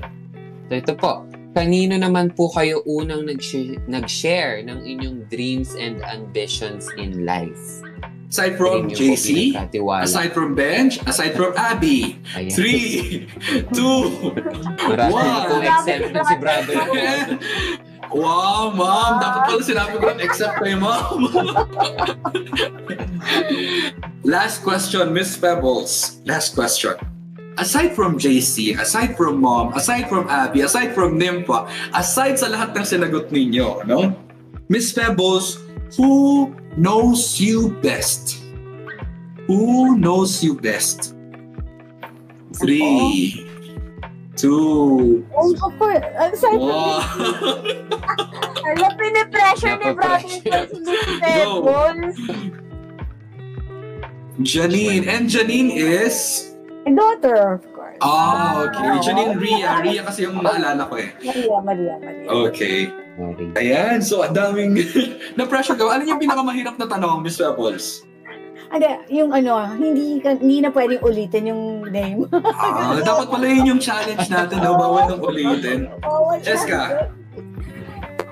[0.70, 1.26] So ito po.
[1.58, 7.82] Kanino naman po kayo unang nag-sh- nag-share ng inyong dreams and ambitions in life?
[8.30, 9.54] Aside from JC,
[10.02, 12.18] aside from Bench, aside from Abby.
[12.34, 12.52] Ayan.
[12.52, 13.26] Three,
[13.72, 14.34] two,
[14.92, 15.06] na
[15.46, 16.74] pong exemption si brother.
[18.16, 19.20] Wow, ma'am.
[19.20, 21.20] Dapat pala sinabi ko except kay ma'am.
[24.24, 26.24] Last question, Miss Pebbles.
[26.24, 26.96] Last question.
[27.60, 31.64] Aside from JC, aside from mom, aside from Abby, aside from Nympha,
[31.96, 34.12] aside sa lahat ng sinagot ninyo, no?
[34.68, 35.64] Miss Pebbles,
[35.96, 38.44] who knows you best?
[39.48, 41.16] Who knows you best?
[42.60, 43.45] Three,
[44.36, 46.04] two, Oh, of course.
[46.20, 46.60] I'm sorry.
[46.60, 47.00] one.
[48.66, 50.20] Alam, pinipressure ni Brother.
[50.20, 52.16] Paul si Pebbles.
[54.44, 55.04] Janine.
[55.08, 56.52] And Janine is...
[56.84, 57.96] My daughter, of course.
[58.04, 59.00] Ah, okay.
[59.02, 59.80] Janine Ria.
[59.82, 61.10] Ria kasi yung naalala ko eh.
[61.24, 62.26] Maria, Maria, Maria.
[62.52, 62.92] Okay.
[63.16, 63.46] Sorry.
[63.56, 63.98] Ayan.
[64.04, 64.76] So, ang daming...
[65.40, 65.88] Na-pressure ka.
[65.88, 68.04] Ano yung pinakamahirap na tanong, Miss Pebbles?
[68.66, 72.26] Hindi, yung ano, hindi, hindi na pwedeng ulitin yung name.
[72.32, 74.58] Ah, dapat pala yun yung challenge natin.
[74.62, 74.74] No?
[74.74, 75.86] Bawal nang ulitin.
[76.42, 77.10] Jessica.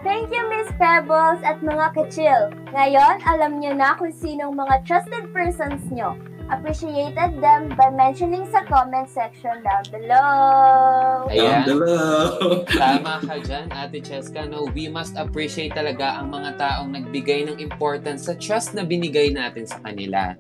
[0.05, 2.53] Thank you, Miss Pebbles at mga ka-chill.
[2.77, 6.13] Ngayon, alam niyo na kung sinong mga trusted persons nyo.
[6.45, 11.25] Appreciated them by mentioning sa comment section down below.
[11.33, 11.65] Ayan.
[11.65, 12.05] Hello.
[12.69, 14.45] Tama ka dyan, Ate Cheska.
[14.45, 19.33] No, we must appreciate talaga ang mga taong nagbigay ng importance sa trust na binigay
[19.33, 20.37] natin sa kanila.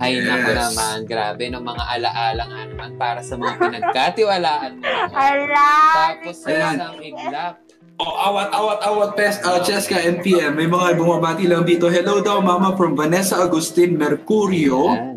[0.00, 0.26] Ay, Yes.
[0.26, 4.88] naku naman, grabe, no, mga alaala nga naman para sa mga pinagkatiwalaan mo.
[5.14, 5.70] Ala!
[6.16, 6.74] Tapos sa Ayan.
[6.80, 7.54] isang iglap.
[8.00, 9.44] Oh, awat, awat, awat, pest.
[9.44, 10.56] Uh, Cheska NPM.
[10.56, 11.86] May mga bumabati lang dito.
[11.86, 14.90] Hello daw, mama from Vanessa Agustin Mercurio.
[14.90, 15.11] Ayan.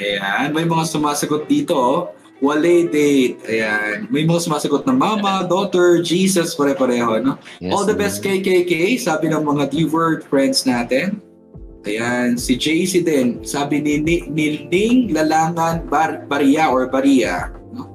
[0.00, 1.76] Ayan, may mga sumasagot dito.
[1.76, 2.00] oh.
[2.40, 3.36] Wale date.
[3.44, 4.08] Ayan.
[4.08, 7.20] May mga sumasagot na mama, daughter, Jesus, pare-pareho.
[7.20, 7.36] No?
[7.60, 8.08] Yes, All the ma'am.
[8.08, 11.20] best KKK, sabi ng mga viewer friends natin.
[11.84, 13.44] Ayan, si JC din.
[13.44, 17.52] Sabi ni, ni, ni Ning Lalangan Bar, Baria or Baria.
[17.76, 17.92] No?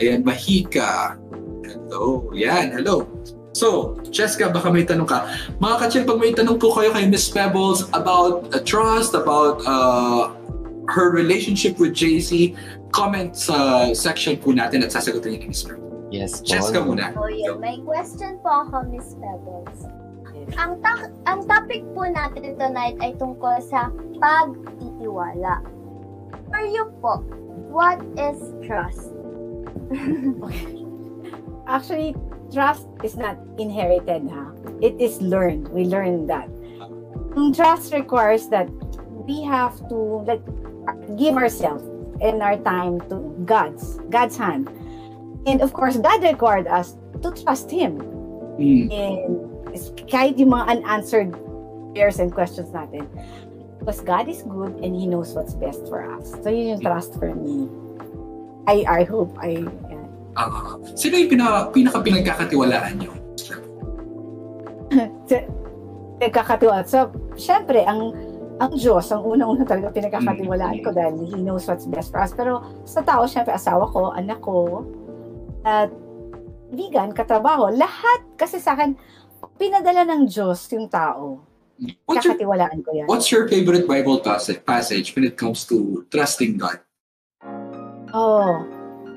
[0.00, 1.20] Ayan, Mahika.
[1.68, 2.32] Hello.
[2.32, 3.04] Yan, hello.
[3.52, 5.28] So, Cheska, baka may tanong ka.
[5.60, 10.32] Mga kachil, pag may tanong po kayo kay Miss Pebbles about uh, trust, about uh,
[10.88, 12.56] her relationship with JC,
[12.92, 15.84] comment sa section po natin at sasagutin niyo ni Miss Pebbles.
[16.14, 16.94] Yes, Cheska Paul.
[16.94, 17.10] muna.
[17.18, 17.56] Oh, yeah.
[17.58, 19.90] May question po ako, Miss Pebbles.
[20.60, 23.88] Ang, ta- ang topic po natin tonight ay tungkol sa
[24.20, 25.64] pagtitiwala.
[26.52, 27.24] For you po,
[27.72, 29.10] what is trust?
[31.66, 32.14] Actually,
[32.52, 34.52] trust is not inherited, ha?
[34.84, 35.72] It is learned.
[35.72, 36.46] We learn that.
[37.56, 38.68] Trust requires that
[39.26, 40.44] we have to like
[41.16, 41.84] give ourselves
[42.20, 44.68] and our time to God's God's hand.
[45.46, 48.00] And of course, God required us to trust Him.
[48.56, 48.88] Mm.
[48.88, 49.20] And
[50.08, 51.34] kahit yung mga unanswered
[51.94, 53.06] prayers and questions natin.
[53.78, 56.34] Because God is good and He knows what's best for us.
[56.42, 57.70] So yun yung trust for me.
[58.66, 60.08] I I hope I yan.
[60.34, 63.12] Ah, sino yung pinaka, pinaka pinagkakatiwalaan nyo?
[66.18, 66.82] Nagkakatiwala.
[66.90, 68.14] So, syempre, ang
[68.54, 72.30] ang Diyos, ang unang-una talaga pinagkakatiwalaan ko dahil He knows what's best for us.
[72.30, 74.86] Pero sa tao, syempre, asawa ko, anak ko,
[75.66, 75.90] at
[76.70, 78.94] vegan, katrabaho, lahat kasi sa akin,
[79.58, 81.42] pinadala ng Diyos yung tao.
[82.06, 83.06] What's your, ko yan.
[83.10, 86.78] what's your favorite Bible passage, passage when it comes to trusting God?
[88.14, 88.62] Oh,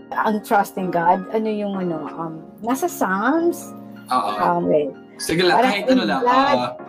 [0.10, 2.34] ang trusting God, ano yung ano, um,
[2.66, 4.58] nasa Psalms, Ah, ah.
[4.58, 6.22] um, wait, sige lang, kahit ano lang.
[6.26, 6.80] Ah,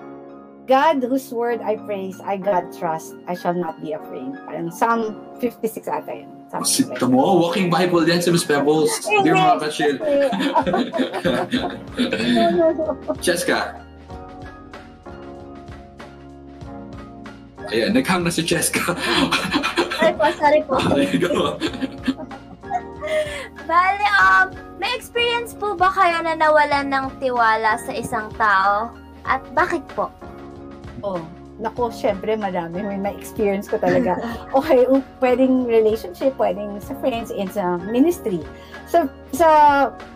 [0.69, 4.37] God whose word I praise, I God trust, I shall not be afraid.
[4.45, 6.29] Parang Psalm 56 ata yun.
[6.53, 8.93] Something like tamo, walking Bible yan si Miss Pebbles.
[9.25, 9.57] Dear no,
[12.69, 12.93] no.
[13.25, 13.81] Cheska.
[17.73, 18.93] Ayan, naghang na si Cheska.
[19.97, 20.77] Sorry po, sorry po.
[20.93, 21.57] There you go.
[23.65, 28.93] Bale, um, may experience po ba kayo na nawalan ng tiwala sa isang tao?
[29.25, 30.13] At bakit po?
[31.03, 31.23] Oh,
[31.59, 32.83] nako, syempre marami.
[32.83, 34.19] May ma-experience ko talaga.
[34.59, 38.41] Okay, um, pwedeng relationship, pwedeng sa friends, and sa ministry.
[38.89, 39.49] So, sa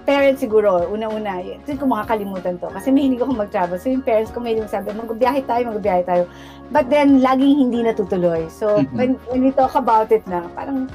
[0.09, 2.71] parents siguro, una-una, hindi ko makakalimutan to.
[2.73, 3.77] Kasi mahilig ako mag-travel.
[3.77, 6.25] So, yung parents ko mahilig sabi, magbiyahe tayo, magbiyahe tayo.
[6.73, 8.49] But then, laging hindi natutuloy.
[8.49, 10.89] So, when, when we talk about it na, parang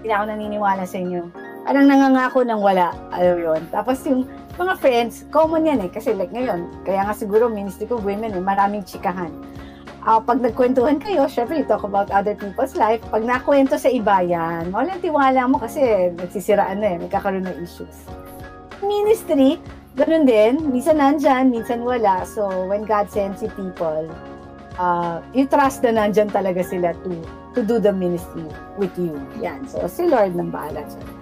[0.00, 1.47] hindi na ako naniniwala sa inyo.
[1.68, 2.96] Parang nangangako ng wala.
[3.12, 3.60] Alam yun.
[3.68, 4.24] Tapos yung
[4.56, 5.92] mga friends, common yan eh.
[5.92, 9.28] Kasi like ngayon, kaya nga siguro ministry ko women eh, maraming chikahan.
[10.00, 13.04] Ah, pag nagkwentuhan kayo, syempre you talk about other people's life.
[13.12, 18.08] Pag nakwento sa iba yan, walang tiwala mo kasi nagsisiraan na eh, nagkakaroon ng issues.
[18.80, 19.60] Ministry,
[19.92, 20.72] ganun din.
[20.72, 22.24] Minsan nandyan, minsan wala.
[22.24, 24.08] So, when God sends you people,
[24.80, 27.12] uh, you trust na nandyan talaga sila to
[27.52, 28.48] to do the ministry
[28.80, 29.20] with you.
[29.44, 29.68] Yan.
[29.68, 31.17] So, si Lord nang bahala dyan.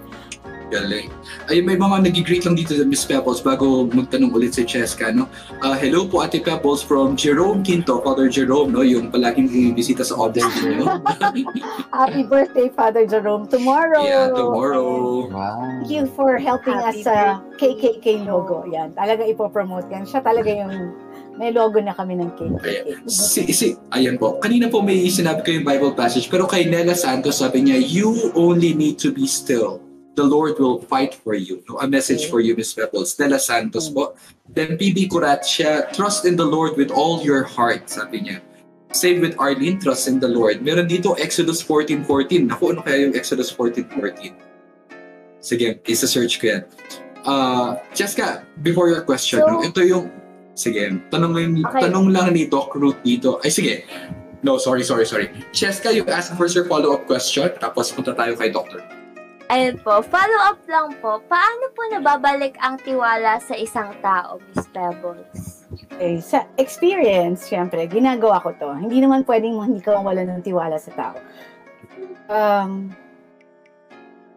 [0.67, 1.15] Galing.
[1.47, 5.31] Ay, may mga nag-greet lang dito sa Miss Pebbles bago magtanong ulit si Cheska, no?
[5.63, 8.83] Ah, hello po, Ate Pebbles from Jerome Quinto, Father Jerome, no?
[8.83, 10.91] Yung palaging bumibisita sa audience niyo.
[11.95, 13.47] Happy birthday, Father Jerome.
[13.47, 14.03] Tomorrow.
[14.03, 15.31] yeah, tomorrow.
[15.31, 15.87] Wow.
[15.87, 18.67] Thank you for helping Happy us sa KKK logo.
[18.67, 18.91] Yan.
[18.99, 20.03] Talaga ipopromote yan.
[20.03, 20.99] Siya talaga yung
[21.39, 23.07] may logo na kami ng KKK.
[23.07, 24.43] Si, si, ayan po.
[24.43, 28.35] Kanina po may sinabi ko yung Bible passage, pero kay Nela Santos sabi niya, you
[28.35, 29.86] only need to be still.
[30.17, 31.61] The Lord will fight for you.
[31.69, 33.13] No, a message for you, Miss Pebbles.
[33.21, 34.17] Nela Santos po.
[34.49, 38.41] Then PB Kurat siya, trust in the Lord with all your heart, sabi niya.
[38.97, 40.65] Same with Arlene, trust in the Lord.
[40.65, 42.49] Meron dito Exodus 14.14.
[42.49, 44.33] Naku, ano kaya yung Exodus 14.14?
[45.45, 46.63] Sige, isa-search ko yan.
[47.29, 50.09] Uh, Jessica, before your question, So- no, ito yung
[50.57, 51.85] Sige, tanong, lang- Okay.
[51.85, 53.37] tanong lang ni Doc Ruth dito.
[53.45, 53.85] Ay, sige.
[54.41, 55.29] No, sorry, sorry, sorry.
[55.53, 58.81] Cheska, you asked first your follow-up question, tapos punta tayo kay Doctor.
[59.47, 61.23] Ayun po, follow up lang po.
[61.31, 65.63] Paano po nababalik ang tiwala sa isang tao, Miss Pebbles?
[65.71, 68.75] Okay, sa experience, syempre, ginagawa ko to.
[68.75, 71.17] Hindi naman pwedeng hindi ka wala ng tiwala sa tao.
[72.27, 72.91] Um,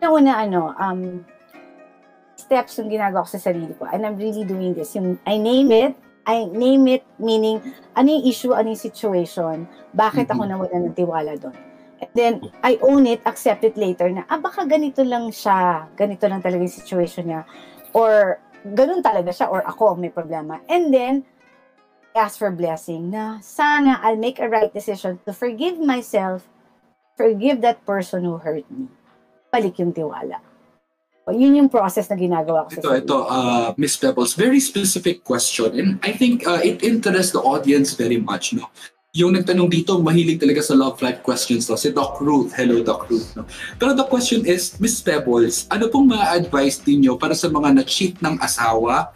[0.05, 1.25] una, ano, um,
[2.37, 3.89] steps yung ginagawa ko sa sarili ko.
[3.89, 4.93] And I'm really doing this.
[4.93, 5.97] Yung I name it,
[6.29, 7.57] I name it meaning
[7.97, 9.65] ano yung issue, ano yung situation,
[9.97, 11.68] bakit ako nawalan ng tiwala doon.
[11.99, 12.33] And then,
[12.63, 16.63] I own it, accept it later na, ah, baka ganito lang siya, ganito lang talaga
[16.63, 17.43] yung situation niya.
[17.91, 20.63] Or, ganun talaga siya, or ako may problema.
[20.71, 21.27] And then,
[22.15, 26.47] ask for blessing na sana I'll make a right decision to forgive myself,
[27.15, 28.89] forgive that person who hurt me.
[29.53, 30.41] Balik yung tiwala.
[31.29, 35.77] O, yun yung process na ginagawa ko Ito, ito, uh, Miss Pebbles, very specific question.
[35.77, 38.65] And I think uh, it interests the audience very much, no?
[39.17, 41.73] Yung nagtanong dito, mahilig talaga sa love life questions, no?
[41.73, 42.53] Si Doc Ruth.
[42.53, 43.33] Hello, Doc Ruth.
[43.33, 43.41] No?
[43.81, 48.37] Pero the question is, Miss Pebbles, ano pong ma-advise ninyo para sa mga na-cheat ng
[48.37, 49.09] asawa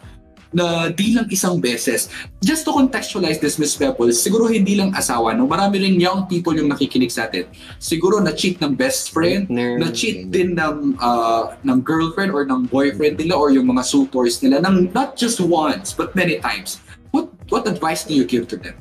[0.50, 2.10] na di lang isang beses.
[2.42, 5.46] Just to contextualize this, Miss Pebbles, siguro hindi lang asawa, no?
[5.46, 7.46] Marami rin young people yung nakikinig sa atin.
[7.78, 9.78] Siguro na-cheat ng best friend, Partner.
[9.78, 14.58] na-cheat din ng uh, ng girlfriend or ng boyfriend nila or yung mga suitors nila
[14.58, 16.82] ng not just once but many times.
[17.14, 18.74] What what advice do you give to them?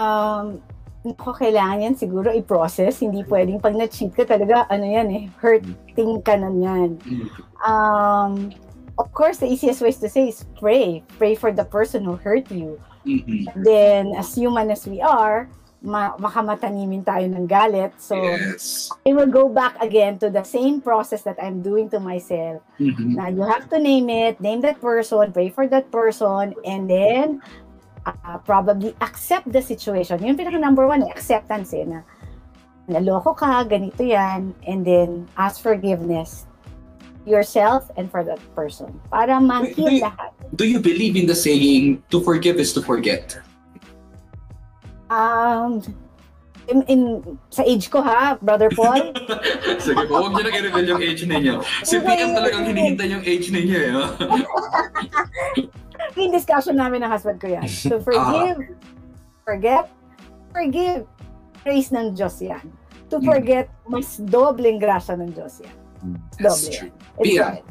[0.00, 0.64] Um,
[1.16, 3.00] ko kailangan yan siguro i-process.
[3.00, 7.00] Hindi pwedeng pag na-cheat ka talaga, ano yan eh, hurting ka na yan.
[7.64, 8.52] Um,
[9.00, 11.00] of course, the easiest ways to say is pray.
[11.16, 12.76] Pray for the person who hurt you.
[13.08, 13.48] Mhm.
[13.64, 15.48] Then, as human as we are,
[15.80, 17.96] ma- makamatanimin tayo ng galit.
[17.96, 18.92] So, Yes.
[19.08, 22.60] I will go back again to the same process that I'm doing to myself.
[22.76, 23.16] Mhm.
[23.16, 27.40] Now, you have to name it, name that person, pray for that person, and then
[28.06, 30.22] uh, probably accept the situation.
[30.22, 32.02] Yun pinaka number one, eh, acceptance eh, na
[32.90, 36.46] naloko ka, ganito yan, and then ask forgiveness
[37.26, 40.32] yourself and for that person para ma-heal lahat.
[40.56, 43.38] Do you believe in the saying, to forgive is to forget?
[45.10, 45.82] Um,
[46.70, 47.00] in, in,
[47.50, 49.12] sa age ko ha, Brother Paul,
[49.86, 51.54] Sige po, huwag niyo nang i-reveal yung age ninyo.
[51.82, 53.94] Si PM talagang hinihintay yung age ninyo eh.
[56.14, 57.66] yung discussion namin ng husband ko yan.
[57.86, 58.58] To forgive,
[59.42, 59.86] forget,
[60.48, 61.02] forgive.
[61.60, 62.64] Grace ng Diyos yan.
[63.08, 63.26] To Mm.
[63.26, 65.76] forget, mas dobleng grasya ng Diyos yan.
[66.38, 66.72] That's Doble.
[66.72, 66.92] true.
[67.20, 67.42] Pia.
[67.52, 67.66] right.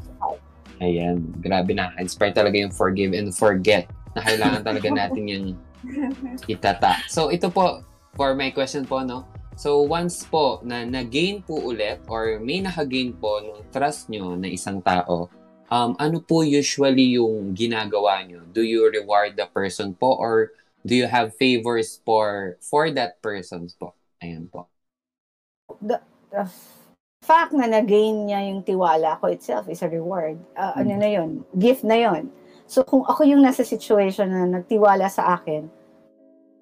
[0.80, 1.92] Ayan, grabe na.
[1.98, 3.84] Inspire talaga yung forgive and forget
[4.14, 5.46] na kailangan talaga natin yung
[6.48, 6.96] itata.
[7.08, 7.84] So, ito po,
[8.14, 9.28] for my question po, no?
[9.56, 14.48] So, once po na nag-gain po ulit or may nakagain po ng trust nyo na
[14.48, 15.28] isang tao,
[15.70, 18.43] um, ano po usually yung ginagawa nyo?
[18.49, 20.51] Do you reward the person po or
[20.84, 23.93] do you have favors for for that person po?
[24.20, 24.67] Ayan po.
[25.80, 26.01] The
[27.24, 30.41] fact na nag-gain niya yung tiwala ko itself is a reward.
[30.57, 30.99] Uh, Ano Mm.
[30.99, 31.30] na yun?
[31.55, 32.34] Gift na yun.
[32.70, 35.70] So, kung ako yung nasa situation na nagtiwala sa akin,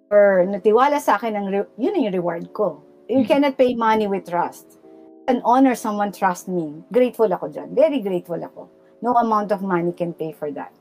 [0.07, 2.79] or nagtiwala sa akin, ang re- yun yung reward ko.
[3.11, 3.27] You Mm.
[3.27, 4.79] cannot pay money with trust.
[5.27, 6.79] And honor someone trust me.
[6.91, 7.75] Grateful ako dyan.
[7.75, 8.71] Very grateful ako.
[9.01, 10.73] No amount of money can pay for that.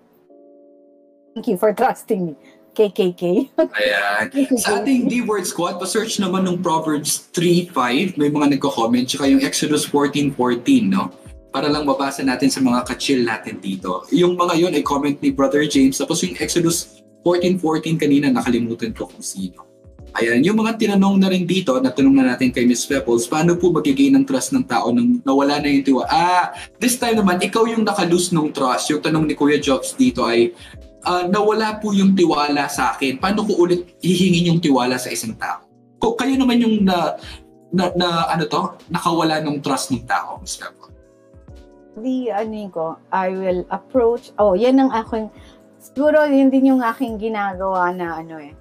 [1.37, 2.35] Thank you for trusting me.
[2.77, 3.53] KKK.
[3.57, 4.25] Ayan.
[4.61, 9.89] Sa ating D-Word Squad, pa-search naman ng Proverbs 3.5, may mga nagko-comment, tsaka yung Exodus
[9.89, 11.09] 14.14, no?
[11.49, 14.05] Para lang mabasa natin sa mga ka-chill natin dito.
[14.13, 19.09] Yung mga yun ay comment ni Brother James, tapos yung Exodus 14.14 kanina, nakalimutan ko
[19.09, 19.65] kung sino.
[20.17, 23.69] Ayan, yung mga tinanong na rin dito, natanong na natin kay Miss Pebbles, paano po
[23.69, 26.09] magiging ng trust ng tao nang nawala na yung tiwa?
[26.09, 28.89] Ah, this time naman, ikaw yung nakalus ng trust.
[28.89, 30.57] Yung tanong ni Kuya Jobs dito ay,
[31.05, 33.21] ah, nawala po yung tiwala sa akin.
[33.21, 35.69] Paano ko ulit hihingin yung tiwala sa isang tao?
[36.01, 37.21] Kung kayo naman yung na,
[37.69, 40.97] na, na ano to, nakawala ng trust ng tao, Miss Pebbles.
[41.97, 45.33] the ano ko, I will approach, oh, yan ang aking,
[45.81, 48.53] siguro yun din yung aking ginagawa na ano eh,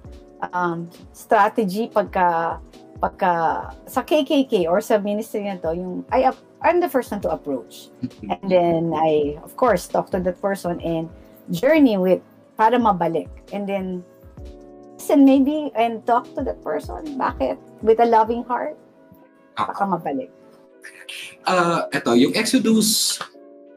[0.52, 2.60] um, strategy pagka,
[3.00, 6.30] pagka, sa KKK or sa ministry na to, yung, I,
[6.62, 7.88] I'm the first one to approach.
[8.28, 11.08] And then I, of course, talk to that person and
[11.50, 12.20] journey with,
[12.56, 13.28] para mabalik.
[13.52, 14.04] And then,
[15.06, 17.14] listen maybe and talk to that person.
[17.14, 17.62] Bakit?
[17.78, 18.74] With a loving heart,
[19.54, 20.34] baka mabalik.
[21.46, 23.22] uh, eto, yung Exodus,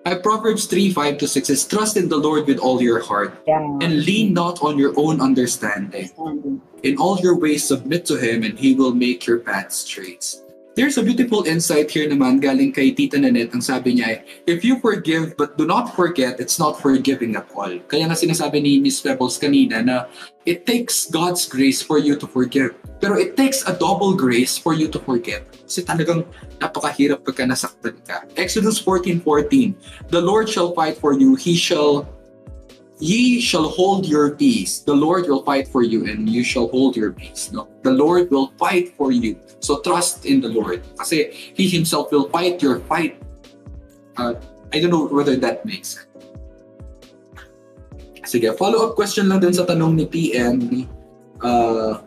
[0.06, 3.34] uh, Proverbs 3, 5 to 6 says, Trust in the Lord with all your heart,
[3.48, 3.60] Yeah.
[3.82, 6.10] and lean not on your own understanding.
[6.84, 10.36] In all your ways, submit to Him, and He will make your path straight.
[10.80, 13.52] There's a beautiful insight here naman galing kay Tita Nanette.
[13.52, 17.68] Ang sabi niya, if you forgive but do not forget, it's not forgiving at all.
[17.92, 20.08] Kaya nga sinasabi ni Miss Pebbles kanina na
[20.48, 22.80] it takes God's grace for you to forgive.
[23.04, 25.44] Pero it takes a double grace for you to forget.
[25.68, 26.24] Kasi talagang
[26.64, 28.24] napakahirap pagka nasaktan ka.
[28.40, 29.76] Exodus 14.14
[30.16, 32.08] The Lord shall fight for you, He shall
[33.00, 34.80] Ye shall hold your peace.
[34.84, 37.52] The Lord will fight for you and you shall hold your peace.
[37.52, 37.72] No?
[37.84, 39.40] The Lord will fight for you.
[39.64, 40.84] So trust in the Lord.
[41.00, 43.24] Kasi He Himself will fight your fight.
[44.20, 44.36] Uh,
[44.76, 46.06] I don't know whether that makes sense.
[48.30, 50.86] Sige, follow-up question lang dun sa tanong ni PM.
[51.42, 51.98] Uh,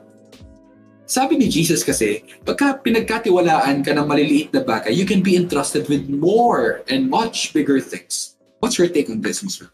[1.09, 5.89] sabi ni Jesus kasi, pagka pinagkatiwalaan ka ng maliliit na bagay, you can be entrusted
[5.91, 8.39] with more and much bigger things.
[8.63, 9.67] What's your take on this, Ms.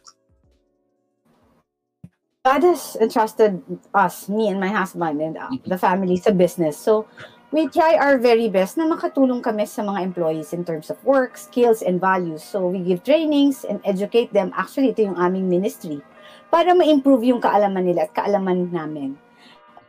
[2.48, 3.60] God has entrusted
[3.92, 6.80] us, me and my husband and uh, the family sa business.
[6.80, 7.04] So,
[7.52, 11.36] we try our very best na makatulong kami sa mga employees in terms of work,
[11.36, 12.40] skills, and values.
[12.40, 14.56] So, we give trainings and educate them.
[14.56, 16.00] Actually, ito yung aming ministry
[16.48, 19.20] para ma-improve yung kaalaman nila at kaalaman namin.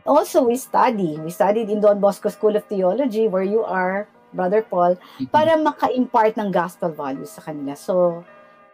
[0.03, 1.16] Also, we study.
[1.16, 4.99] We studied in Don Bosco School of Theology where you are, Brother Paul,
[5.32, 7.80] para maka-impart ng gospel values sa kanila.
[7.80, 8.20] So,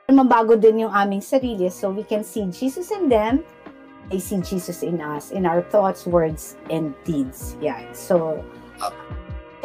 [0.09, 3.45] mabago din yung aming sarili so we can see Jesus in them
[4.10, 7.58] they see Jesus in us, in our thoughts, words, and deeds.
[7.62, 7.93] Yan.
[7.93, 8.43] So,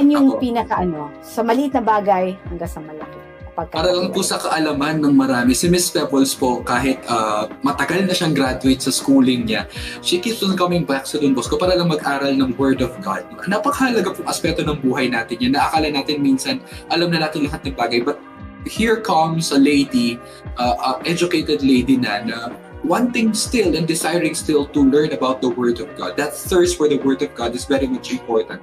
[0.01, 0.41] yan yung Ako.
[0.41, 3.21] pinaka ano, sa maliit na bagay hanggang sa malaki.
[3.51, 8.17] Para lang po sa kaalaman ng marami, si Miss Pebbles po, kahit ah, matagal na
[8.17, 9.69] siyang graduate sa schooling niya,
[10.01, 13.29] she keeps on coming back sa Don Bosco para lang mag-aral ng Word of God.
[13.45, 15.53] Napakahalaga pong aspeto ng buhay natin yan.
[15.53, 18.01] Naakala natin minsan, alam na natin lahat ng bagay.
[18.01, 18.17] But
[18.65, 20.17] here comes a lady,
[20.57, 22.37] uh, a educated lady na, na
[22.85, 26.17] wanting still and desiring still to learn about the Word of God.
[26.17, 28.63] That thirst for the Word of God is very much important.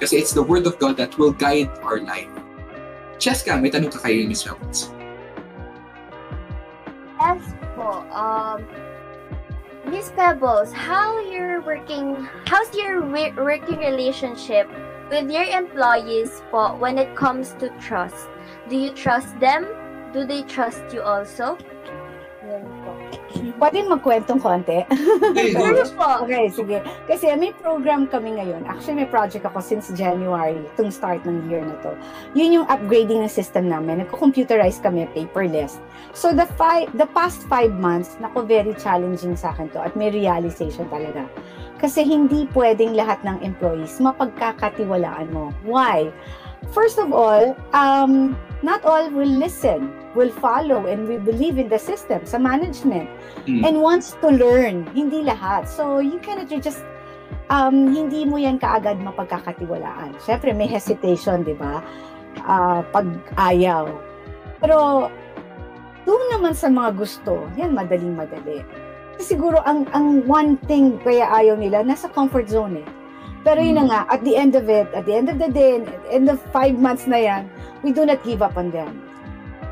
[0.00, 2.30] Kasi it's the Word of God that will guide our life.
[3.16, 4.92] Cheska, may tanong ka kay Miss Pebbles.
[7.16, 7.42] Yes
[7.74, 8.04] po.
[8.12, 8.60] Um,
[9.88, 14.68] Miss Pebbles, how you're working, how's your working relationship
[15.08, 18.28] with your employees po when it comes to trust?
[18.68, 19.64] Do you trust them?
[20.12, 21.56] Do they trust you also?
[22.46, 22.90] Yun po.
[23.58, 24.86] Pwede magkwentong konti?
[24.86, 26.08] Ano po?
[26.24, 26.78] Okay, sige.
[27.10, 28.62] Kasi may program kami ngayon.
[28.70, 31.92] Actually, may project ako since January, itong start ng year na to.
[32.38, 34.06] Yun yung upgrading ng system namin.
[34.06, 35.82] Nagko-computerize kami, paperless.
[36.14, 39.82] So, the five, the past five months, nako, very challenging sa akin to.
[39.82, 41.26] At may realization talaga.
[41.76, 45.52] Kasi hindi pwedeng lahat ng employees mapagkakatiwalaan mo.
[45.60, 46.08] Why?
[46.72, 51.78] First of all, um, not all will listen, will follow, and we believe in the
[51.78, 53.08] system, sa management
[53.46, 53.62] Mm.
[53.62, 54.88] and wants to learn.
[54.96, 55.68] Hindi lahat.
[55.70, 56.82] So, you cannot just,
[57.52, 60.18] um, hindi mo yan kaagad mapagkakatiwalaan.
[60.24, 61.84] Siyempre, may hesitation, di ba?
[62.42, 63.88] Ah, pag-ayaw.
[64.60, 65.08] Pero,
[66.04, 68.64] doon naman sa mga gusto, yan madaling madali.
[69.16, 72.86] Kasi Siguro, ang, ang one thing kaya ayaw nila, nasa comfort zone eh.
[73.46, 75.78] Pero yun na nga, at the end of it, at the end of the day,
[75.78, 77.42] at the end of five months na yan,
[77.86, 79.06] we do not give up on them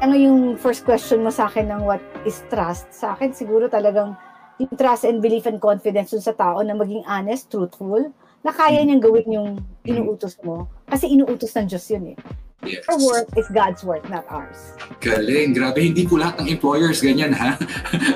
[0.05, 2.93] ano yung first question mo sa akin ng what is trust?
[2.93, 4.13] Sa akin siguro talagang
[4.61, 8.13] yung trust and belief and confidence dun sa tao na maging honest, truthful,
[8.45, 9.49] na kaya niyang gawin yung
[9.89, 10.69] inuutos mo.
[10.85, 12.17] Kasi inuutos ng Diyos yun eh.
[12.65, 12.89] Yes.
[12.89, 14.73] Our work is God's work, not ours.
[15.01, 15.53] Galing.
[15.53, 17.61] Grabe, hindi po lahat ng employers ganyan, ha?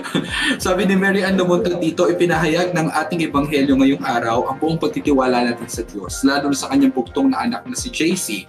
[0.64, 5.53] Sabi ni Mary Ann Lumontan dito, ipinahayag ng ating ebanghelyo ngayong araw ang buong pagtitiwala
[5.53, 8.49] natin sa Diyos, lalo sa kanyang buktong na anak na si JC.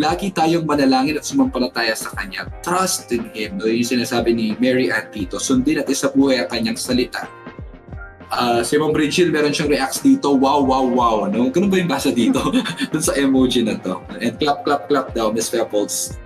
[0.00, 2.48] Lagi tayong manalangin at sumampalataya sa Kanya.
[2.64, 3.60] Trust in Him.
[3.60, 3.68] No?
[3.68, 5.36] Yung sinasabi ni Mary Ann dito.
[5.36, 7.28] Sundin at isa buhay ang kanyang salita.
[8.32, 10.32] Ah, si Ma'am Bridgil, meron siyang reacts dito.
[10.32, 11.16] Wow, wow, wow.
[11.28, 11.52] No?
[11.52, 12.40] Ganun ba yung basa dito?
[12.92, 14.00] Dun sa emoji na to.
[14.24, 16.16] And clap, clap, clap daw, Miss Pebbles.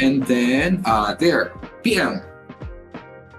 [0.00, 1.52] And then, uh, there,
[1.84, 2.24] PM.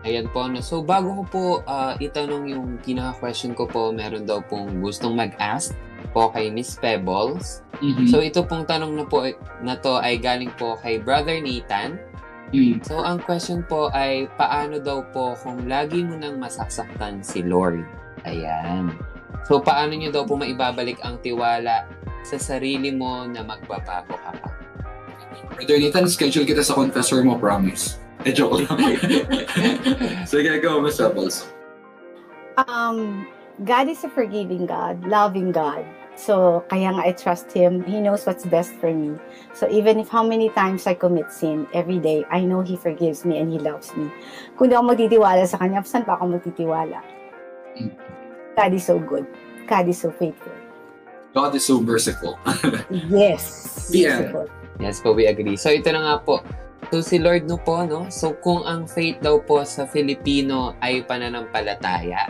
[0.06, 0.62] Ayan po, no?
[0.62, 5.74] So, bago ko po ah, itanong yung kinaka-question ko po, meron daw pong gustong mag-ask
[6.14, 7.66] po kay Miss Pebbles.
[7.82, 8.14] Mhm.
[8.14, 9.26] So, ito pong tanong na po
[9.66, 11.98] na to ay galing po kay Brother Nathan.
[12.52, 12.84] Mm.
[12.84, 17.88] So, ang question po ay, paano daw po kung lagi mo nang masasaktan si Lord?
[18.28, 18.92] Ayan.
[19.48, 21.88] So, paano nyo daw po maibabalik ang tiwala
[22.22, 24.50] sa sarili mo na magbabago ka pa?
[25.56, 28.00] Brother Nathan, schedule kita sa confessor mo, promise.
[28.28, 28.78] Eh, joke lang.
[30.30, 31.50] Sige, go, Miss Pebbles.
[32.68, 33.26] Um,
[33.64, 35.88] God is a forgiving God, loving God.
[36.20, 37.82] So, kaya nga I trust Him.
[37.88, 39.18] He knows what's best for me.
[39.56, 43.26] So, even if how many times I commit sin every day, I know He forgives
[43.26, 44.12] me and He loves me.
[44.60, 47.00] Kung di ako magtitiwala sa Kanya, saan pa ako magtitiwala?
[47.80, 47.96] Mm.
[48.60, 49.26] God is so good.
[49.66, 50.54] God is so faithful.
[51.32, 52.36] God is so merciful.
[52.92, 53.88] Yes.
[53.88, 54.20] Yeah.
[54.28, 54.48] Merciful.
[54.84, 55.56] Yes po, we agree.
[55.56, 56.44] So, ito na nga po.
[56.92, 58.12] So, si Lord no po, no?
[58.12, 62.28] So, kung ang faith daw po sa Filipino ay pananampalataya,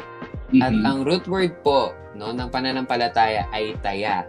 [0.52, 0.84] at Mhm.
[0.84, 4.28] ang root word po no, ng pananampalataya ay taya.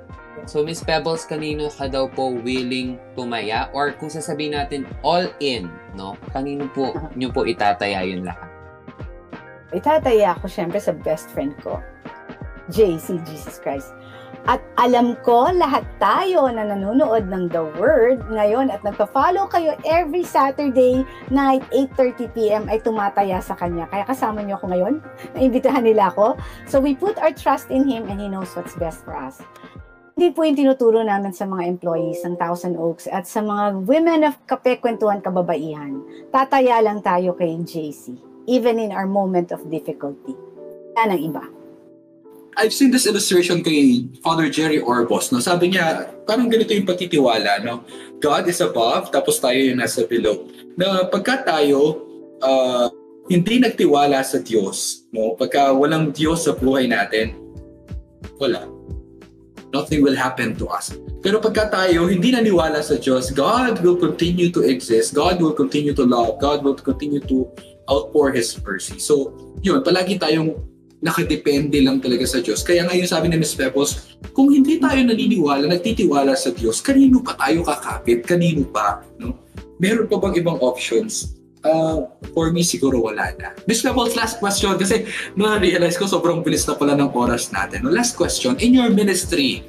[0.48, 3.68] So, Miss Pebbles, kanino ka daw po willing tumaya?
[3.76, 6.16] Or kung sasabihin natin all in, no?
[6.32, 8.48] Kanino po nyo po itataya yun lahat?
[9.72, 11.80] Itataya ako syempre sa best friend ko,
[12.72, 13.92] JC, Jesus Christ.
[14.42, 20.26] At alam ko, lahat tayo na nanonood ng The Word ngayon at nagpa-follow kayo every
[20.26, 23.86] Saturday night, 8.30pm ay tumataya sa Kanya.
[23.86, 24.94] Kaya kasama niyo ako ngayon.
[25.38, 26.34] Naimbitahan nila ako.
[26.66, 29.38] So we put our trust in Him and He knows what's best for us.
[30.18, 34.26] Hindi po yung tinuturo namin sa mga employees ng Thousand Oaks at sa mga women
[34.26, 36.02] of kapekwentuhan kababaihan.
[36.34, 40.34] Tataya lang tayo kay JC even in our moment of difficulty.
[40.98, 41.61] Yan ang iba.
[42.56, 45.32] I've seen this illustration kay Father Jerry Orbos.
[45.32, 45.40] No?
[45.40, 47.64] Sabi niya, parang ganito yung patitiwala.
[47.64, 47.84] No?
[48.20, 50.44] God is above, tapos tayo yung nasa below.
[50.76, 52.04] Na pagka tayo
[52.44, 52.92] ah,
[53.32, 55.38] hindi nagtiwala sa Diyos, no?
[55.38, 57.38] pagka walang Diyos sa buhay natin,
[58.36, 58.68] wala.
[59.72, 60.92] Nothing will happen to us.
[61.24, 65.16] Pero pagka tayo hindi naniwala sa Diyos, God will continue to exist.
[65.16, 66.36] God will continue to love.
[66.36, 67.48] God will continue to
[67.88, 69.00] outpour His mercy.
[69.00, 69.32] So,
[69.64, 70.71] yun, palagi tayong
[71.02, 72.62] nakadepende lang talaga sa Diyos.
[72.62, 73.58] Kaya ngayon sabi ni Ms.
[73.58, 78.22] Pebbles, kung hindi tayo naniniwala, nagtitiwala sa Diyos, kanino pa tayo kakapit?
[78.22, 79.02] Kanino pa?
[79.18, 79.34] No?
[79.82, 81.34] Meron pa bang ibang options?
[81.62, 83.54] Uh, for me, siguro wala na.
[83.66, 83.82] Ms.
[83.82, 84.78] Pebbles, last question.
[84.78, 87.82] Kasi na-realize ko sobrang bilis na pala ng oras natin.
[87.82, 87.90] No?
[87.90, 88.54] Last question.
[88.62, 89.66] In your ministry,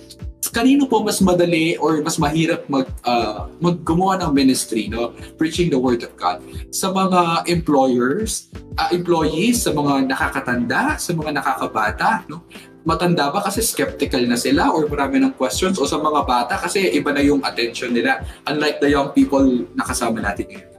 [0.54, 5.12] kanino po mas madali or mas mahirap mag uh, maggumawa ng ministry no?
[5.36, 6.46] Preaching the word of God.
[6.70, 12.46] Sa mga employers uh, employees sa mga nakakatanda sa mga nakakabata no?
[12.86, 15.80] Matanda ba kasi skeptical na sila or marami ng questions?
[15.80, 19.44] O sa mga bata kasi iba na yung attention nila unlike the young people
[19.74, 20.70] na kasama natin ngayon.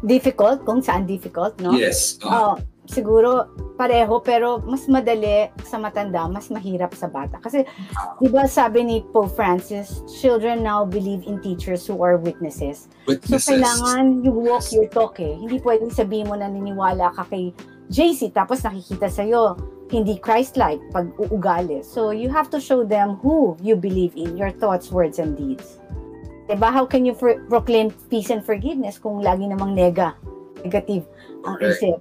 [0.00, 0.64] Difficult?
[0.64, 1.76] Kung saan difficult no?
[1.76, 2.16] Yes.
[2.24, 2.54] Uh, oh,
[2.90, 3.46] siguro
[3.78, 7.38] pareho pero mas madali sa matanda, mas mahirap sa bata.
[7.38, 7.62] Kasi
[8.18, 12.90] 'di ba sabi ni Pope Francis, children now believe in teachers who are witnesses.
[13.06, 13.46] witnesses.
[13.46, 15.38] So kailangan you walk your talk eh.
[15.38, 17.54] Hindi pwedeng sabihin mo na naniniwala ka kay
[17.88, 19.54] JC tapos nakikita sa iyo
[19.90, 21.82] hindi Christ-like pag uugali.
[21.82, 25.82] So you have to show them who you believe in, your thoughts, words, and deeds.
[26.46, 26.70] Diba?
[26.70, 30.14] How can you for- proclaim peace and forgiveness kung lagi namang nega,
[30.62, 31.06] negative
[31.46, 31.82] ang Correct.
[31.82, 31.98] isip?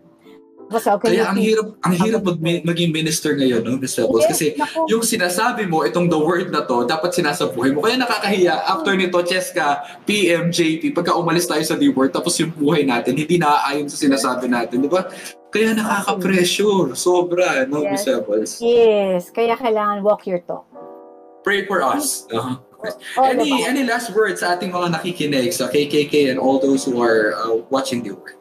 [0.70, 3.98] Basta, okay, Kaya ang hirap ang hirap mag, maging minister ngayon, no, Ms.
[3.98, 4.22] Rebels?
[4.22, 4.86] Yes, Kasi naku.
[4.86, 7.82] yung sinasabi mo, itong the word na to, dapat sinasabuhay mo.
[7.82, 12.54] Kaya nakakahiya, after nito, Cheska, PM, JP, pagka umalis tayo sa the word, tapos yung
[12.54, 15.10] buhay natin, hindi naaayon sa sinasabi natin, di ba?
[15.50, 18.06] Kaya nakaka-pressure, sobra, no, Yes.
[18.06, 18.14] Ms.
[18.14, 18.52] Rebels?
[18.62, 20.70] Yes, kaya kailangan walk your talk.
[21.42, 22.30] Pray for us.
[23.18, 26.86] All any, about- any last words sa ating mga nakikinig, sa KKK and all those
[26.88, 28.39] who are uh, watching the word?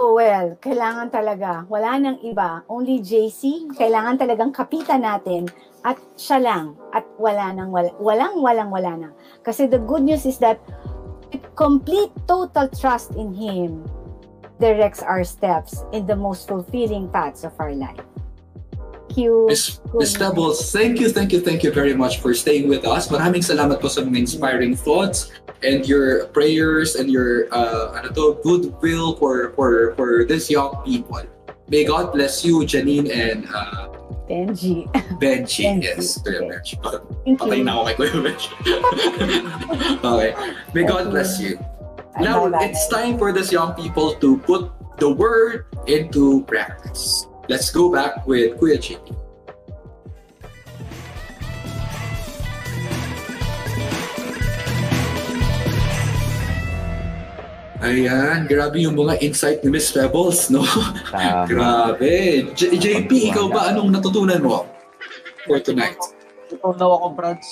[0.00, 1.68] Oh, well, kailangan talaga.
[1.68, 2.64] Wala nang iba.
[2.72, 3.68] Only JC.
[3.76, 5.44] Kailangan talagang kapitan natin.
[5.84, 6.80] At siya lang.
[6.96, 7.92] At wala nang wala.
[8.00, 9.08] Walang, walang, wala na.
[9.44, 10.56] Kasi the good news is that
[11.52, 13.84] complete, total trust in Him
[14.56, 18.00] directs our steps in the most fulfilling paths of our life.
[19.12, 19.52] You.
[19.52, 23.12] Miss, Miss Pebbles, thank you, thank you, thank you very much for staying with us.
[23.12, 28.38] Maraming salamat po sa mga inspiring thoughts and your prayers and your uh, ano to,
[28.42, 31.22] goodwill for for for this young people.
[31.70, 33.90] May God bless you, Janine and uh,
[34.26, 34.86] Benji.
[35.18, 35.62] Benji.
[35.66, 35.82] Benji.
[35.82, 36.58] Yes, Kuya Okay.
[36.58, 36.74] Benji.
[37.26, 37.64] Thank Patay you.
[37.66, 38.48] na ako kay Kuya Benji.
[40.10, 40.30] okay.
[40.74, 41.58] May God bless you.
[42.18, 47.26] Now, it's time for these young people to put the word into practice.
[47.48, 49.14] Let's go back with Kuya JP.
[57.80, 60.60] Ayan, grabe yung mga insight ni Miss Pebbles, no?
[61.08, 61.48] Tama.
[61.50, 62.44] grabe.
[62.52, 64.68] J- JP, ikaw ba anong natutunan mo
[65.48, 65.96] for tonight?
[66.60, 67.48] Daw ako, Brads.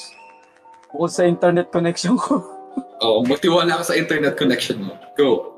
[0.92, 2.40] Bukod sa internet connection ko.
[2.98, 4.98] Oh, magtiwala ka sa internet connection mo.
[5.14, 5.54] Go.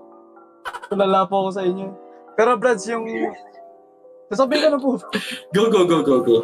[0.92, 1.88] Tulala po ako sa inyo.
[2.36, 3.08] Pero Brads, yung...
[4.28, 4.90] Sasabihin ko na po.
[5.56, 6.36] Go, go, go, go, go.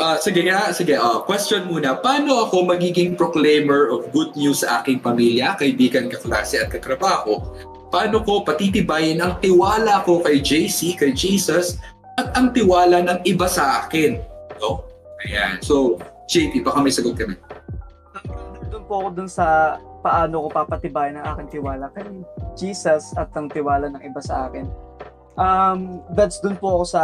[0.00, 0.96] Ah, sige nga, sige.
[0.96, 2.00] ah, question muna.
[2.00, 7.44] Paano ako magiging proclaimer of good news sa aking pamilya, kaibigan, kaklase at katrabaho?
[7.92, 11.76] Paano ko patitibayin ang tiwala ko kay JC, kay Jesus,
[12.16, 14.16] at ang tiwala ng iba sa akin?
[14.64, 14.88] No?
[15.28, 15.60] Ayan.
[15.60, 16.00] So,
[16.32, 17.36] JP, baka may sagot ka na.
[18.72, 22.08] Doon po ako dun sa paano ko papatibayan ang aking tiwala kay
[22.56, 24.64] Jesus at ang tiwala ng iba sa akin.
[25.36, 27.02] Um, that's dun po ako sa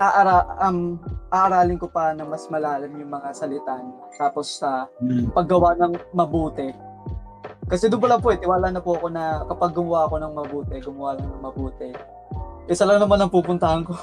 [0.00, 1.00] aara, um,
[1.32, 3.96] aaralin ko pa na mas malalim yung mga salita niya.
[4.16, 4.88] Tapos sa
[5.32, 6.72] paggawa ng mabuti.
[7.66, 10.74] Kasi doon pala po eh, tiwala na po ako na kapag gumawa ako ng mabuti,
[10.78, 11.90] gumawa lang ng mabuti.
[12.70, 13.94] Isa lang naman ang pupuntahan ko.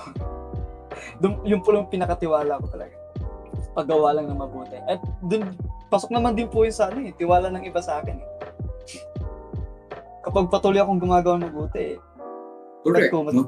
[1.21, 2.95] Dun, yung po yung pinakatiwala ko talaga.
[3.71, 4.77] Paggawa lang ng mabuti.
[4.85, 5.55] At dun,
[5.87, 8.29] pasok naman din po yun sa ano eh, tiwala ng iba sa akin eh.
[10.23, 12.01] Kapag patuloy akong gumagawa ng mabuti, eh,
[12.83, 13.11] Correct.
[13.15, 13.47] ko No?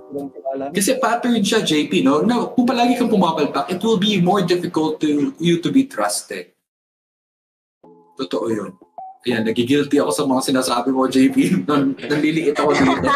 [0.71, 2.23] Kasi pattern siya, JP, no?
[2.23, 6.55] Na kung palagi kang pumapalpak, it will be more difficult to you to be trusted.
[8.15, 8.71] Totoo yun.
[9.25, 11.35] Ayan, nagigilty ako sa mga sinasabi mo, JP.
[11.67, 13.09] Nan- Nanliliit ako dito.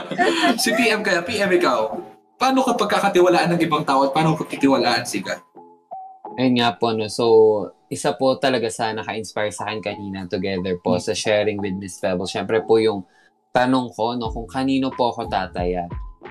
[0.62, 1.94] si PM kaya, PM ikaw.
[2.34, 5.38] Paano ka pagkakatiwalaan ng ibang tao at paano ka pagkitiwalaan si God?
[6.40, 7.06] Ayun nga po, no.
[7.06, 7.24] So,
[7.92, 12.32] isa po talaga sa naka-inspire sa akin kanina together po sa sharing with Miss Pebbles.
[12.32, 13.04] Siyempre po yung
[13.52, 15.84] tanong ko, no, kung kanino po ako tataya.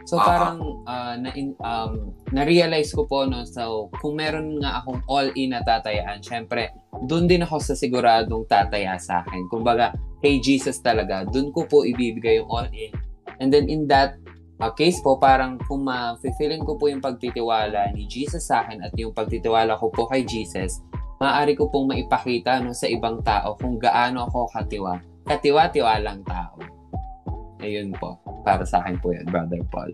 [0.09, 0.26] So, Ah.
[0.26, 0.57] parang
[0.89, 1.30] ah, na
[1.61, 6.74] um, na-realize ko po, no, so, kung meron nga akong all-in na tatayaan, syempre,
[7.05, 9.45] doon din ako sa siguradong tataya sa akin.
[9.53, 12.93] Kumbaga, kay Jesus talaga, doon ko po ibibigay yung all-in.
[13.38, 14.17] And then in that
[14.57, 18.93] uh, case po, parang kung ma-feeling ko po yung pagtitiwala ni Jesus sa akin at
[18.97, 20.82] yung pagtitiwala ko po kay Jesus,
[21.22, 24.97] maaari ko pong maipakita no, sa ibang tao kung gaano ako katiwa.
[25.30, 26.80] Katiwa-tiwalang tao.
[27.62, 28.18] Ayun po.
[28.41, 29.93] Para sa akin po yan, Brother Paul.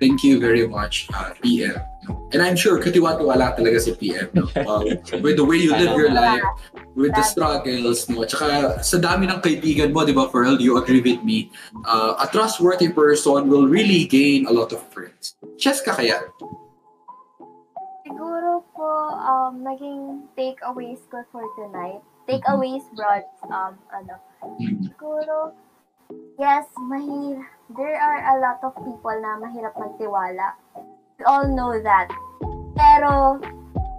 [0.00, 1.76] Thank you very much, uh, PM.
[2.08, 2.24] No?
[2.32, 4.32] And I'm sure katiwa-tiwala talaga si PM.
[4.32, 4.48] No?
[4.56, 6.40] Uh, with the way you live your life,
[6.96, 8.24] with the struggles, no?
[8.24, 11.52] Tsaka sa dami ng kaibigan mo, di ba, Pearl, you agree with me,
[11.84, 15.36] uh, a trustworthy person will really gain a lot of friends.
[15.60, 16.24] Cheska kaya?
[18.08, 18.88] Siguro po,
[19.20, 22.00] um, naging takeaways ko for tonight.
[22.24, 24.16] Takeaways brought, um, ano,
[24.80, 25.52] siguro,
[26.38, 27.40] yes, mahir,
[27.76, 30.54] there are a lot of people na mahirap magtiwala.
[31.18, 32.08] We all know that.
[32.74, 33.38] Pero,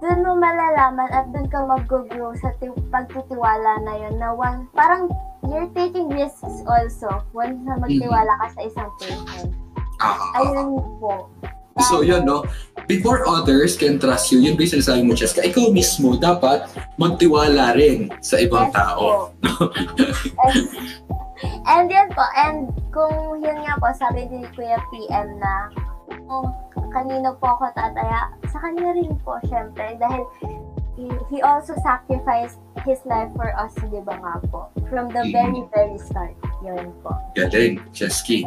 [0.01, 5.07] dun mo malalaman at dun ka mag-grow sa ti- pagtitiwala na yun na one, parang
[5.45, 9.53] you're taking risks also once na magtiwala ka sa isang person.
[10.01, 11.29] Ah, Ayun po.
[11.87, 12.43] So yun, no?
[12.89, 16.67] Before others can trust you, yun ba yung sinasabi mo, Cheska, ikaw mismo dapat
[16.99, 19.31] magtiwala rin sa ibang Yes tao.
[19.31, 19.71] po.
[21.67, 25.69] and yun po, and kung yun nga po, sabi ni Kuya PM na
[26.27, 26.47] kung
[26.91, 30.23] kanino po ako tataya, sa kanya rin po, syempre, dahil
[30.97, 34.69] he, he also sacrificed his life for us, di ba nga po?
[34.91, 36.35] From the very, very start.
[36.61, 37.15] Yun po.
[37.37, 38.45] Galing, Chesky.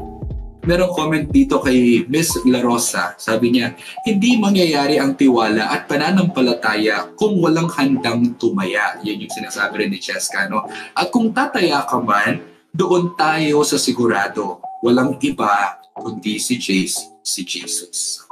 [0.65, 3.12] Merong comment dito kay Miss La Rosa.
[3.21, 3.77] Sabi niya,
[4.09, 8.97] hindi mangyayari ang tiwala at pananampalataya kung walang handang tumaya.
[9.05, 10.49] Yan yung sinasabi rin ni Cheska.
[10.49, 10.65] No?
[10.97, 14.59] At kung tataya ka man, doon tayo sa sigurado.
[14.83, 17.07] Walang iba kundi si Jesus.
[17.22, 18.27] Si Jesus.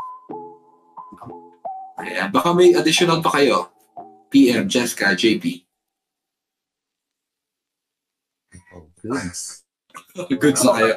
[1.97, 2.29] Ayan.
[2.35, 3.71] Baka may additional pa kayo.
[4.29, 5.63] PM, Cheska, JP.
[9.01, 9.63] Goods.
[10.29, 10.95] Good sa kayo.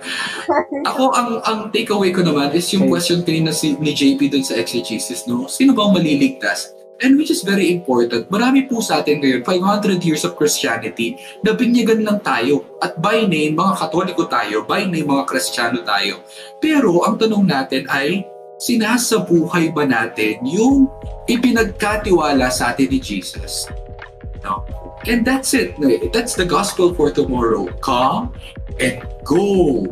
[0.84, 4.60] Ako, ang ang takeaway ko naman is yung question kanina si, ni JP dun sa
[4.60, 5.48] exegesis, no?
[5.48, 6.75] Sino bang maliligtas?
[7.04, 8.32] And which is very important.
[8.32, 12.64] Marami po sa atin ngayon, 500 years of Christianity, na binyagan lang tayo.
[12.80, 16.24] At by name, mga katoliko tayo, by name, mga kristyano tayo.
[16.64, 18.24] Pero ang tanong natin ay,
[18.64, 20.88] sinasabuhay ba natin yung
[21.28, 23.68] ipinagkatiwala sa atin ni Jesus?
[24.40, 24.64] No?
[25.04, 25.76] And that's it.
[26.16, 27.68] That's the gospel for tomorrow.
[27.84, 28.32] Come
[28.80, 29.84] and go.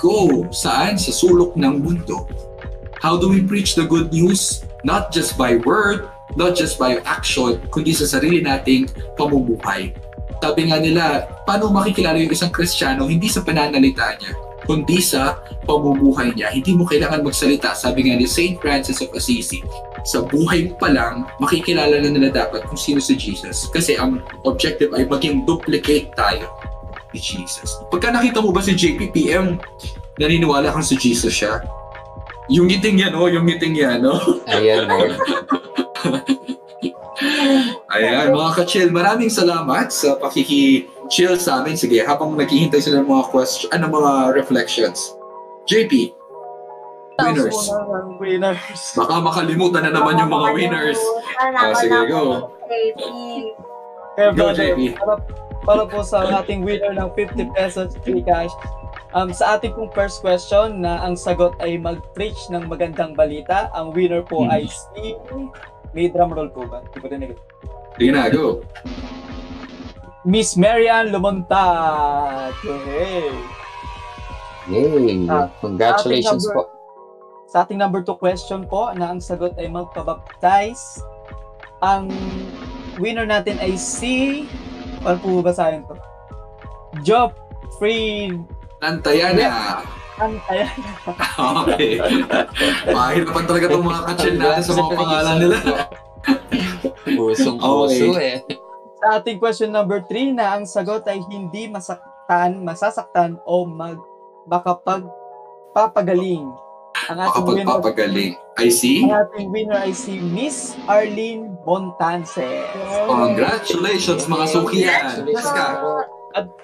[0.00, 0.48] Go.
[0.56, 0.96] Saan?
[0.96, 2.24] Sa sulok ng mundo.
[2.96, 4.64] How do we preach the good news?
[4.82, 9.90] Not just by word, not just by action, kundi sa sarili nating pamumuhay.
[10.36, 13.08] Sabi nga nila, paano makikilala yung isang Kristiyano?
[13.08, 14.36] Hindi sa pananalita niya,
[14.68, 16.52] kundi sa pamumuhay niya.
[16.52, 17.72] Hindi mo kailangan magsalita.
[17.72, 18.60] Sabi nga ni St.
[18.60, 19.64] Francis of Assisi,
[20.06, 23.66] sa buhay pa lang, makikilala na nila dapat kung sino si Jesus.
[23.72, 26.46] Kasi ang objective ay maging duplicate tayo
[27.10, 27.80] ni Jesus.
[27.88, 29.56] Pagka nakita mo ba si JPPM,
[30.20, 31.64] naniniwala kang si Jesus siya?
[32.46, 34.20] Yung ngiting yan, oh, yung ngiting yan, oh.
[34.46, 35.18] Ayan, Lord.
[37.96, 41.72] Ayan, mga ka-chill, maraming salamat sa pakiki-chill sa amin.
[41.72, 45.16] Sige, habang naghihintay sila ng mga question, ano mga reflections.
[45.64, 46.12] JP,
[47.16, 47.58] winners.
[48.20, 48.80] Winners.
[48.92, 51.00] Baka makalimutan na naman yung mga winners.
[51.40, 52.52] Ah, sige, go.
[54.36, 54.96] Go, JP.
[55.00, 55.14] para,
[55.64, 58.52] para po sa ating winner ng 50 pesos free cash,
[59.16, 63.92] um, sa ating pong first question na ang sagot ay mag-preach ng magandang balita, ang
[63.96, 64.52] winner po Hmm.
[64.52, 65.16] ay si...
[65.92, 66.82] May drum roll po ba?
[66.86, 67.36] Di ba rinig?
[67.94, 68.60] Sige na, go.
[70.22, 72.52] Miss Marian Lumontag!
[72.64, 73.30] Hey!
[74.66, 75.22] Yay!
[75.26, 76.66] Ah, Congratulations ating po.
[76.66, 76.74] number-
[77.46, 80.98] Sa ating number 2 question po na ang sagot ay magpabaptize.
[81.78, 82.10] Ang
[82.98, 84.44] winner natin ay si...
[84.98, 85.94] Paano po basahin to?
[87.00, 87.30] Job
[87.78, 88.34] Free
[88.82, 89.46] Nantayan na.
[89.46, 89.95] Antaya.
[90.16, 90.64] Okay.
[92.88, 95.60] Mahirapan talaga itong mga ka-chill natin sa mga pangalan nila.
[97.04, 98.40] Pusong puso eh.
[98.96, 104.00] Sa ating question number 3 na ang sagot ay hindi masaktan, masasaktan o mag
[104.48, 106.48] makapagpapagaling.
[107.06, 108.40] Ang ating winner, Makapagpapagaling.
[108.56, 109.04] I see.
[109.04, 112.64] ang ating winner ay si Miss Arlene Bontanse.
[113.04, 115.28] Congratulations mga sukiyan.
[115.28, 116.15] Congratulations.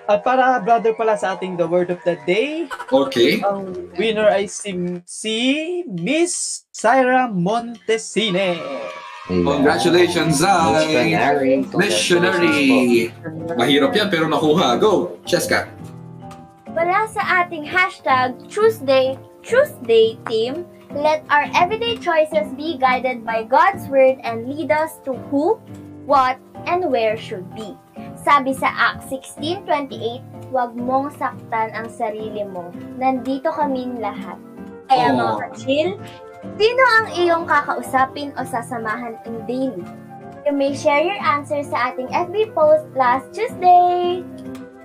[0.09, 3.39] At, para brother pala sa ating the word of the day, Okay.
[3.43, 4.75] ang winner ay si,
[5.07, 5.37] si
[5.87, 8.59] Miss Syra Montesine.
[9.31, 10.91] Congratulations, Zai.
[10.91, 11.63] Missionary.
[11.79, 13.15] Missionary.
[13.55, 14.75] Mahirap yan pero nakuha.
[14.83, 15.15] Go.
[15.23, 15.71] Cheska.
[16.75, 19.15] Mula sa ating hashtag Tuesday,
[19.47, 25.15] Tuesday team, let our everyday choices be guided by God's word and lead us to
[25.31, 25.61] who,
[26.09, 27.79] what, and where should be.
[28.23, 30.23] Sabi sa Acts 16.28,
[30.55, 32.71] huwag mong saktan ang sarili mo.
[32.95, 34.39] Nandito kaming lahat.
[34.87, 35.19] Kaya Oh.
[35.19, 35.91] mga ka-chill,
[36.55, 39.83] sino ang iyong kakausapin o sasamahan in daily?
[40.43, 44.23] You may share your answer sa ating FB post last Tuesday.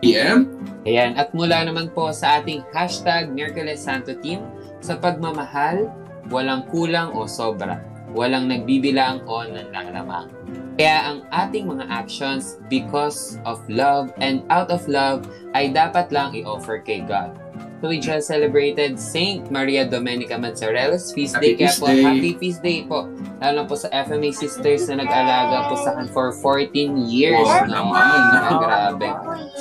[0.02, 0.54] PM.
[0.86, 4.46] Ayan, at mula naman po sa ating hashtag Miracle Santo Team,
[4.82, 5.90] sa pagmamahal,
[6.30, 7.82] walang kulang o sobra.
[8.16, 10.32] walang nagbibilang o nanlalamang.
[10.78, 15.26] Kaya ang ating mga actions because of love and out of love
[15.58, 17.34] ay dapat lang i-offer kay God.
[17.82, 21.66] So we just celebrated Saint Maria Domenica Mazzarella's feast Happy day.
[21.66, 22.02] Kaya feast po, day.
[22.02, 23.10] happy feast day po.
[23.38, 26.74] Lalo po sa FMA sisters na nag-alaga po sa akin for 14
[27.06, 27.42] years.
[27.42, 27.74] Wow, no?
[27.74, 28.18] naman.
[28.34, 29.10] Ah, grabe.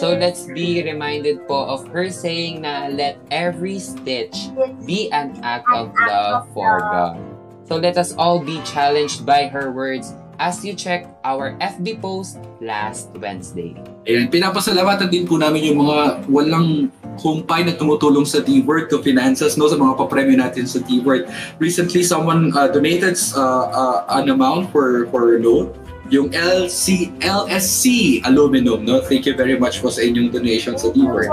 [0.00, 4.48] So let's be reminded po of her saying na let every stitch
[4.88, 7.20] be an act of love for God.
[7.68, 12.40] So let us all be challenged by her words as you check our FB post
[12.60, 13.76] last Wednesday.
[14.06, 19.56] Ayan, pinapasalamatan din po namin yung mga walang humpay na tumutulong sa D-Word to finances
[19.56, 21.26] no sa mga papremyo natin sa D-Word.
[21.58, 25.72] Recently, someone uh, donated uh, uh, an amount for for loan
[26.08, 28.86] yung LC, LSC Aluminum.
[28.86, 29.02] No?
[29.02, 31.30] Thank you very much po sa inyong donation sa D-Word.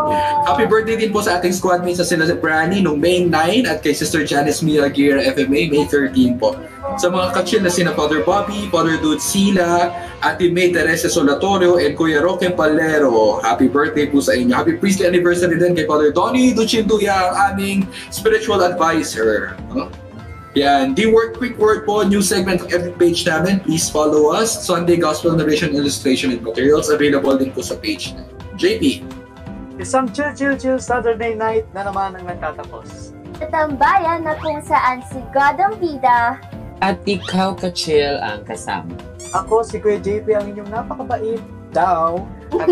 [0.50, 3.70] Happy birthday din po sa ating squad mates sa sila si Brani noong May 9
[3.70, 6.58] at kay Sister Janice Mia Aguirre FMA May 13 po.
[6.98, 11.96] Sa mga kachil na sina Father Bobby, Father Dude Sila, Ate May Teresa Solatorio, and
[11.96, 13.42] Kuya Roque Palero.
[13.42, 14.52] Happy birthday po sa inyo.
[14.54, 17.80] Happy priestly anniversary din kay Father Donnie Duchinduya, ang aming
[18.12, 19.56] spiritual advisor.
[19.72, 19.90] No?
[20.54, 23.58] Yan, the word quick word po, new segment ng every page namin.
[23.66, 24.54] Please follow us.
[24.54, 28.22] Sunday Gospel Narration Illustration and Materials available din po sa page na.
[28.54, 29.02] JP.
[29.82, 33.18] Isang chill, chill, chill Saturday night na naman ang nagtatapos.
[33.42, 36.38] Sa tambayan na kung saan si God ang bida,
[36.86, 38.94] At ikaw ka-chill ang kasama.
[39.34, 41.42] Ako, si Kuya JP, ang inyong napakabait
[41.74, 42.22] daw.
[42.62, 42.70] At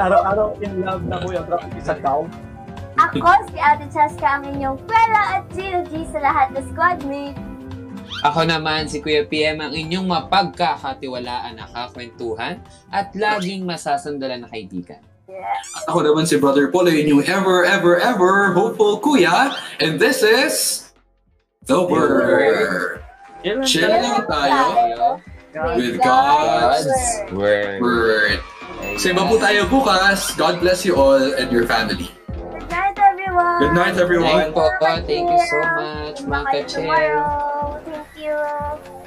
[0.08, 2.24] araw-araw in love na Kuya Grab, isa daw.
[3.12, 7.36] Ako si Ate Cheska ang inyong Kwela at GLG sa lahat ng squad mate.
[8.24, 12.56] Ako naman si Kuya PM ang inyong mapagkakatiwalaan na kakwentuhan
[12.88, 15.02] at laging masasandalan na kaibigan.
[15.28, 19.52] At ako naman si Brother Paul, yung ever, ever, ever hopeful kuya.
[19.80, 20.88] And this is
[21.68, 23.04] The Word.
[23.64, 25.20] Chill lang tayo
[25.76, 27.80] with God's God's Word.
[27.80, 28.38] Word.
[29.00, 30.32] Sa iba po tayo bukas.
[30.36, 32.08] God bless you all and your family.
[33.58, 34.52] Good night, everyone.
[34.52, 37.82] Thank you, Thank you so much, mga ka-chel.
[37.84, 39.03] Thank you.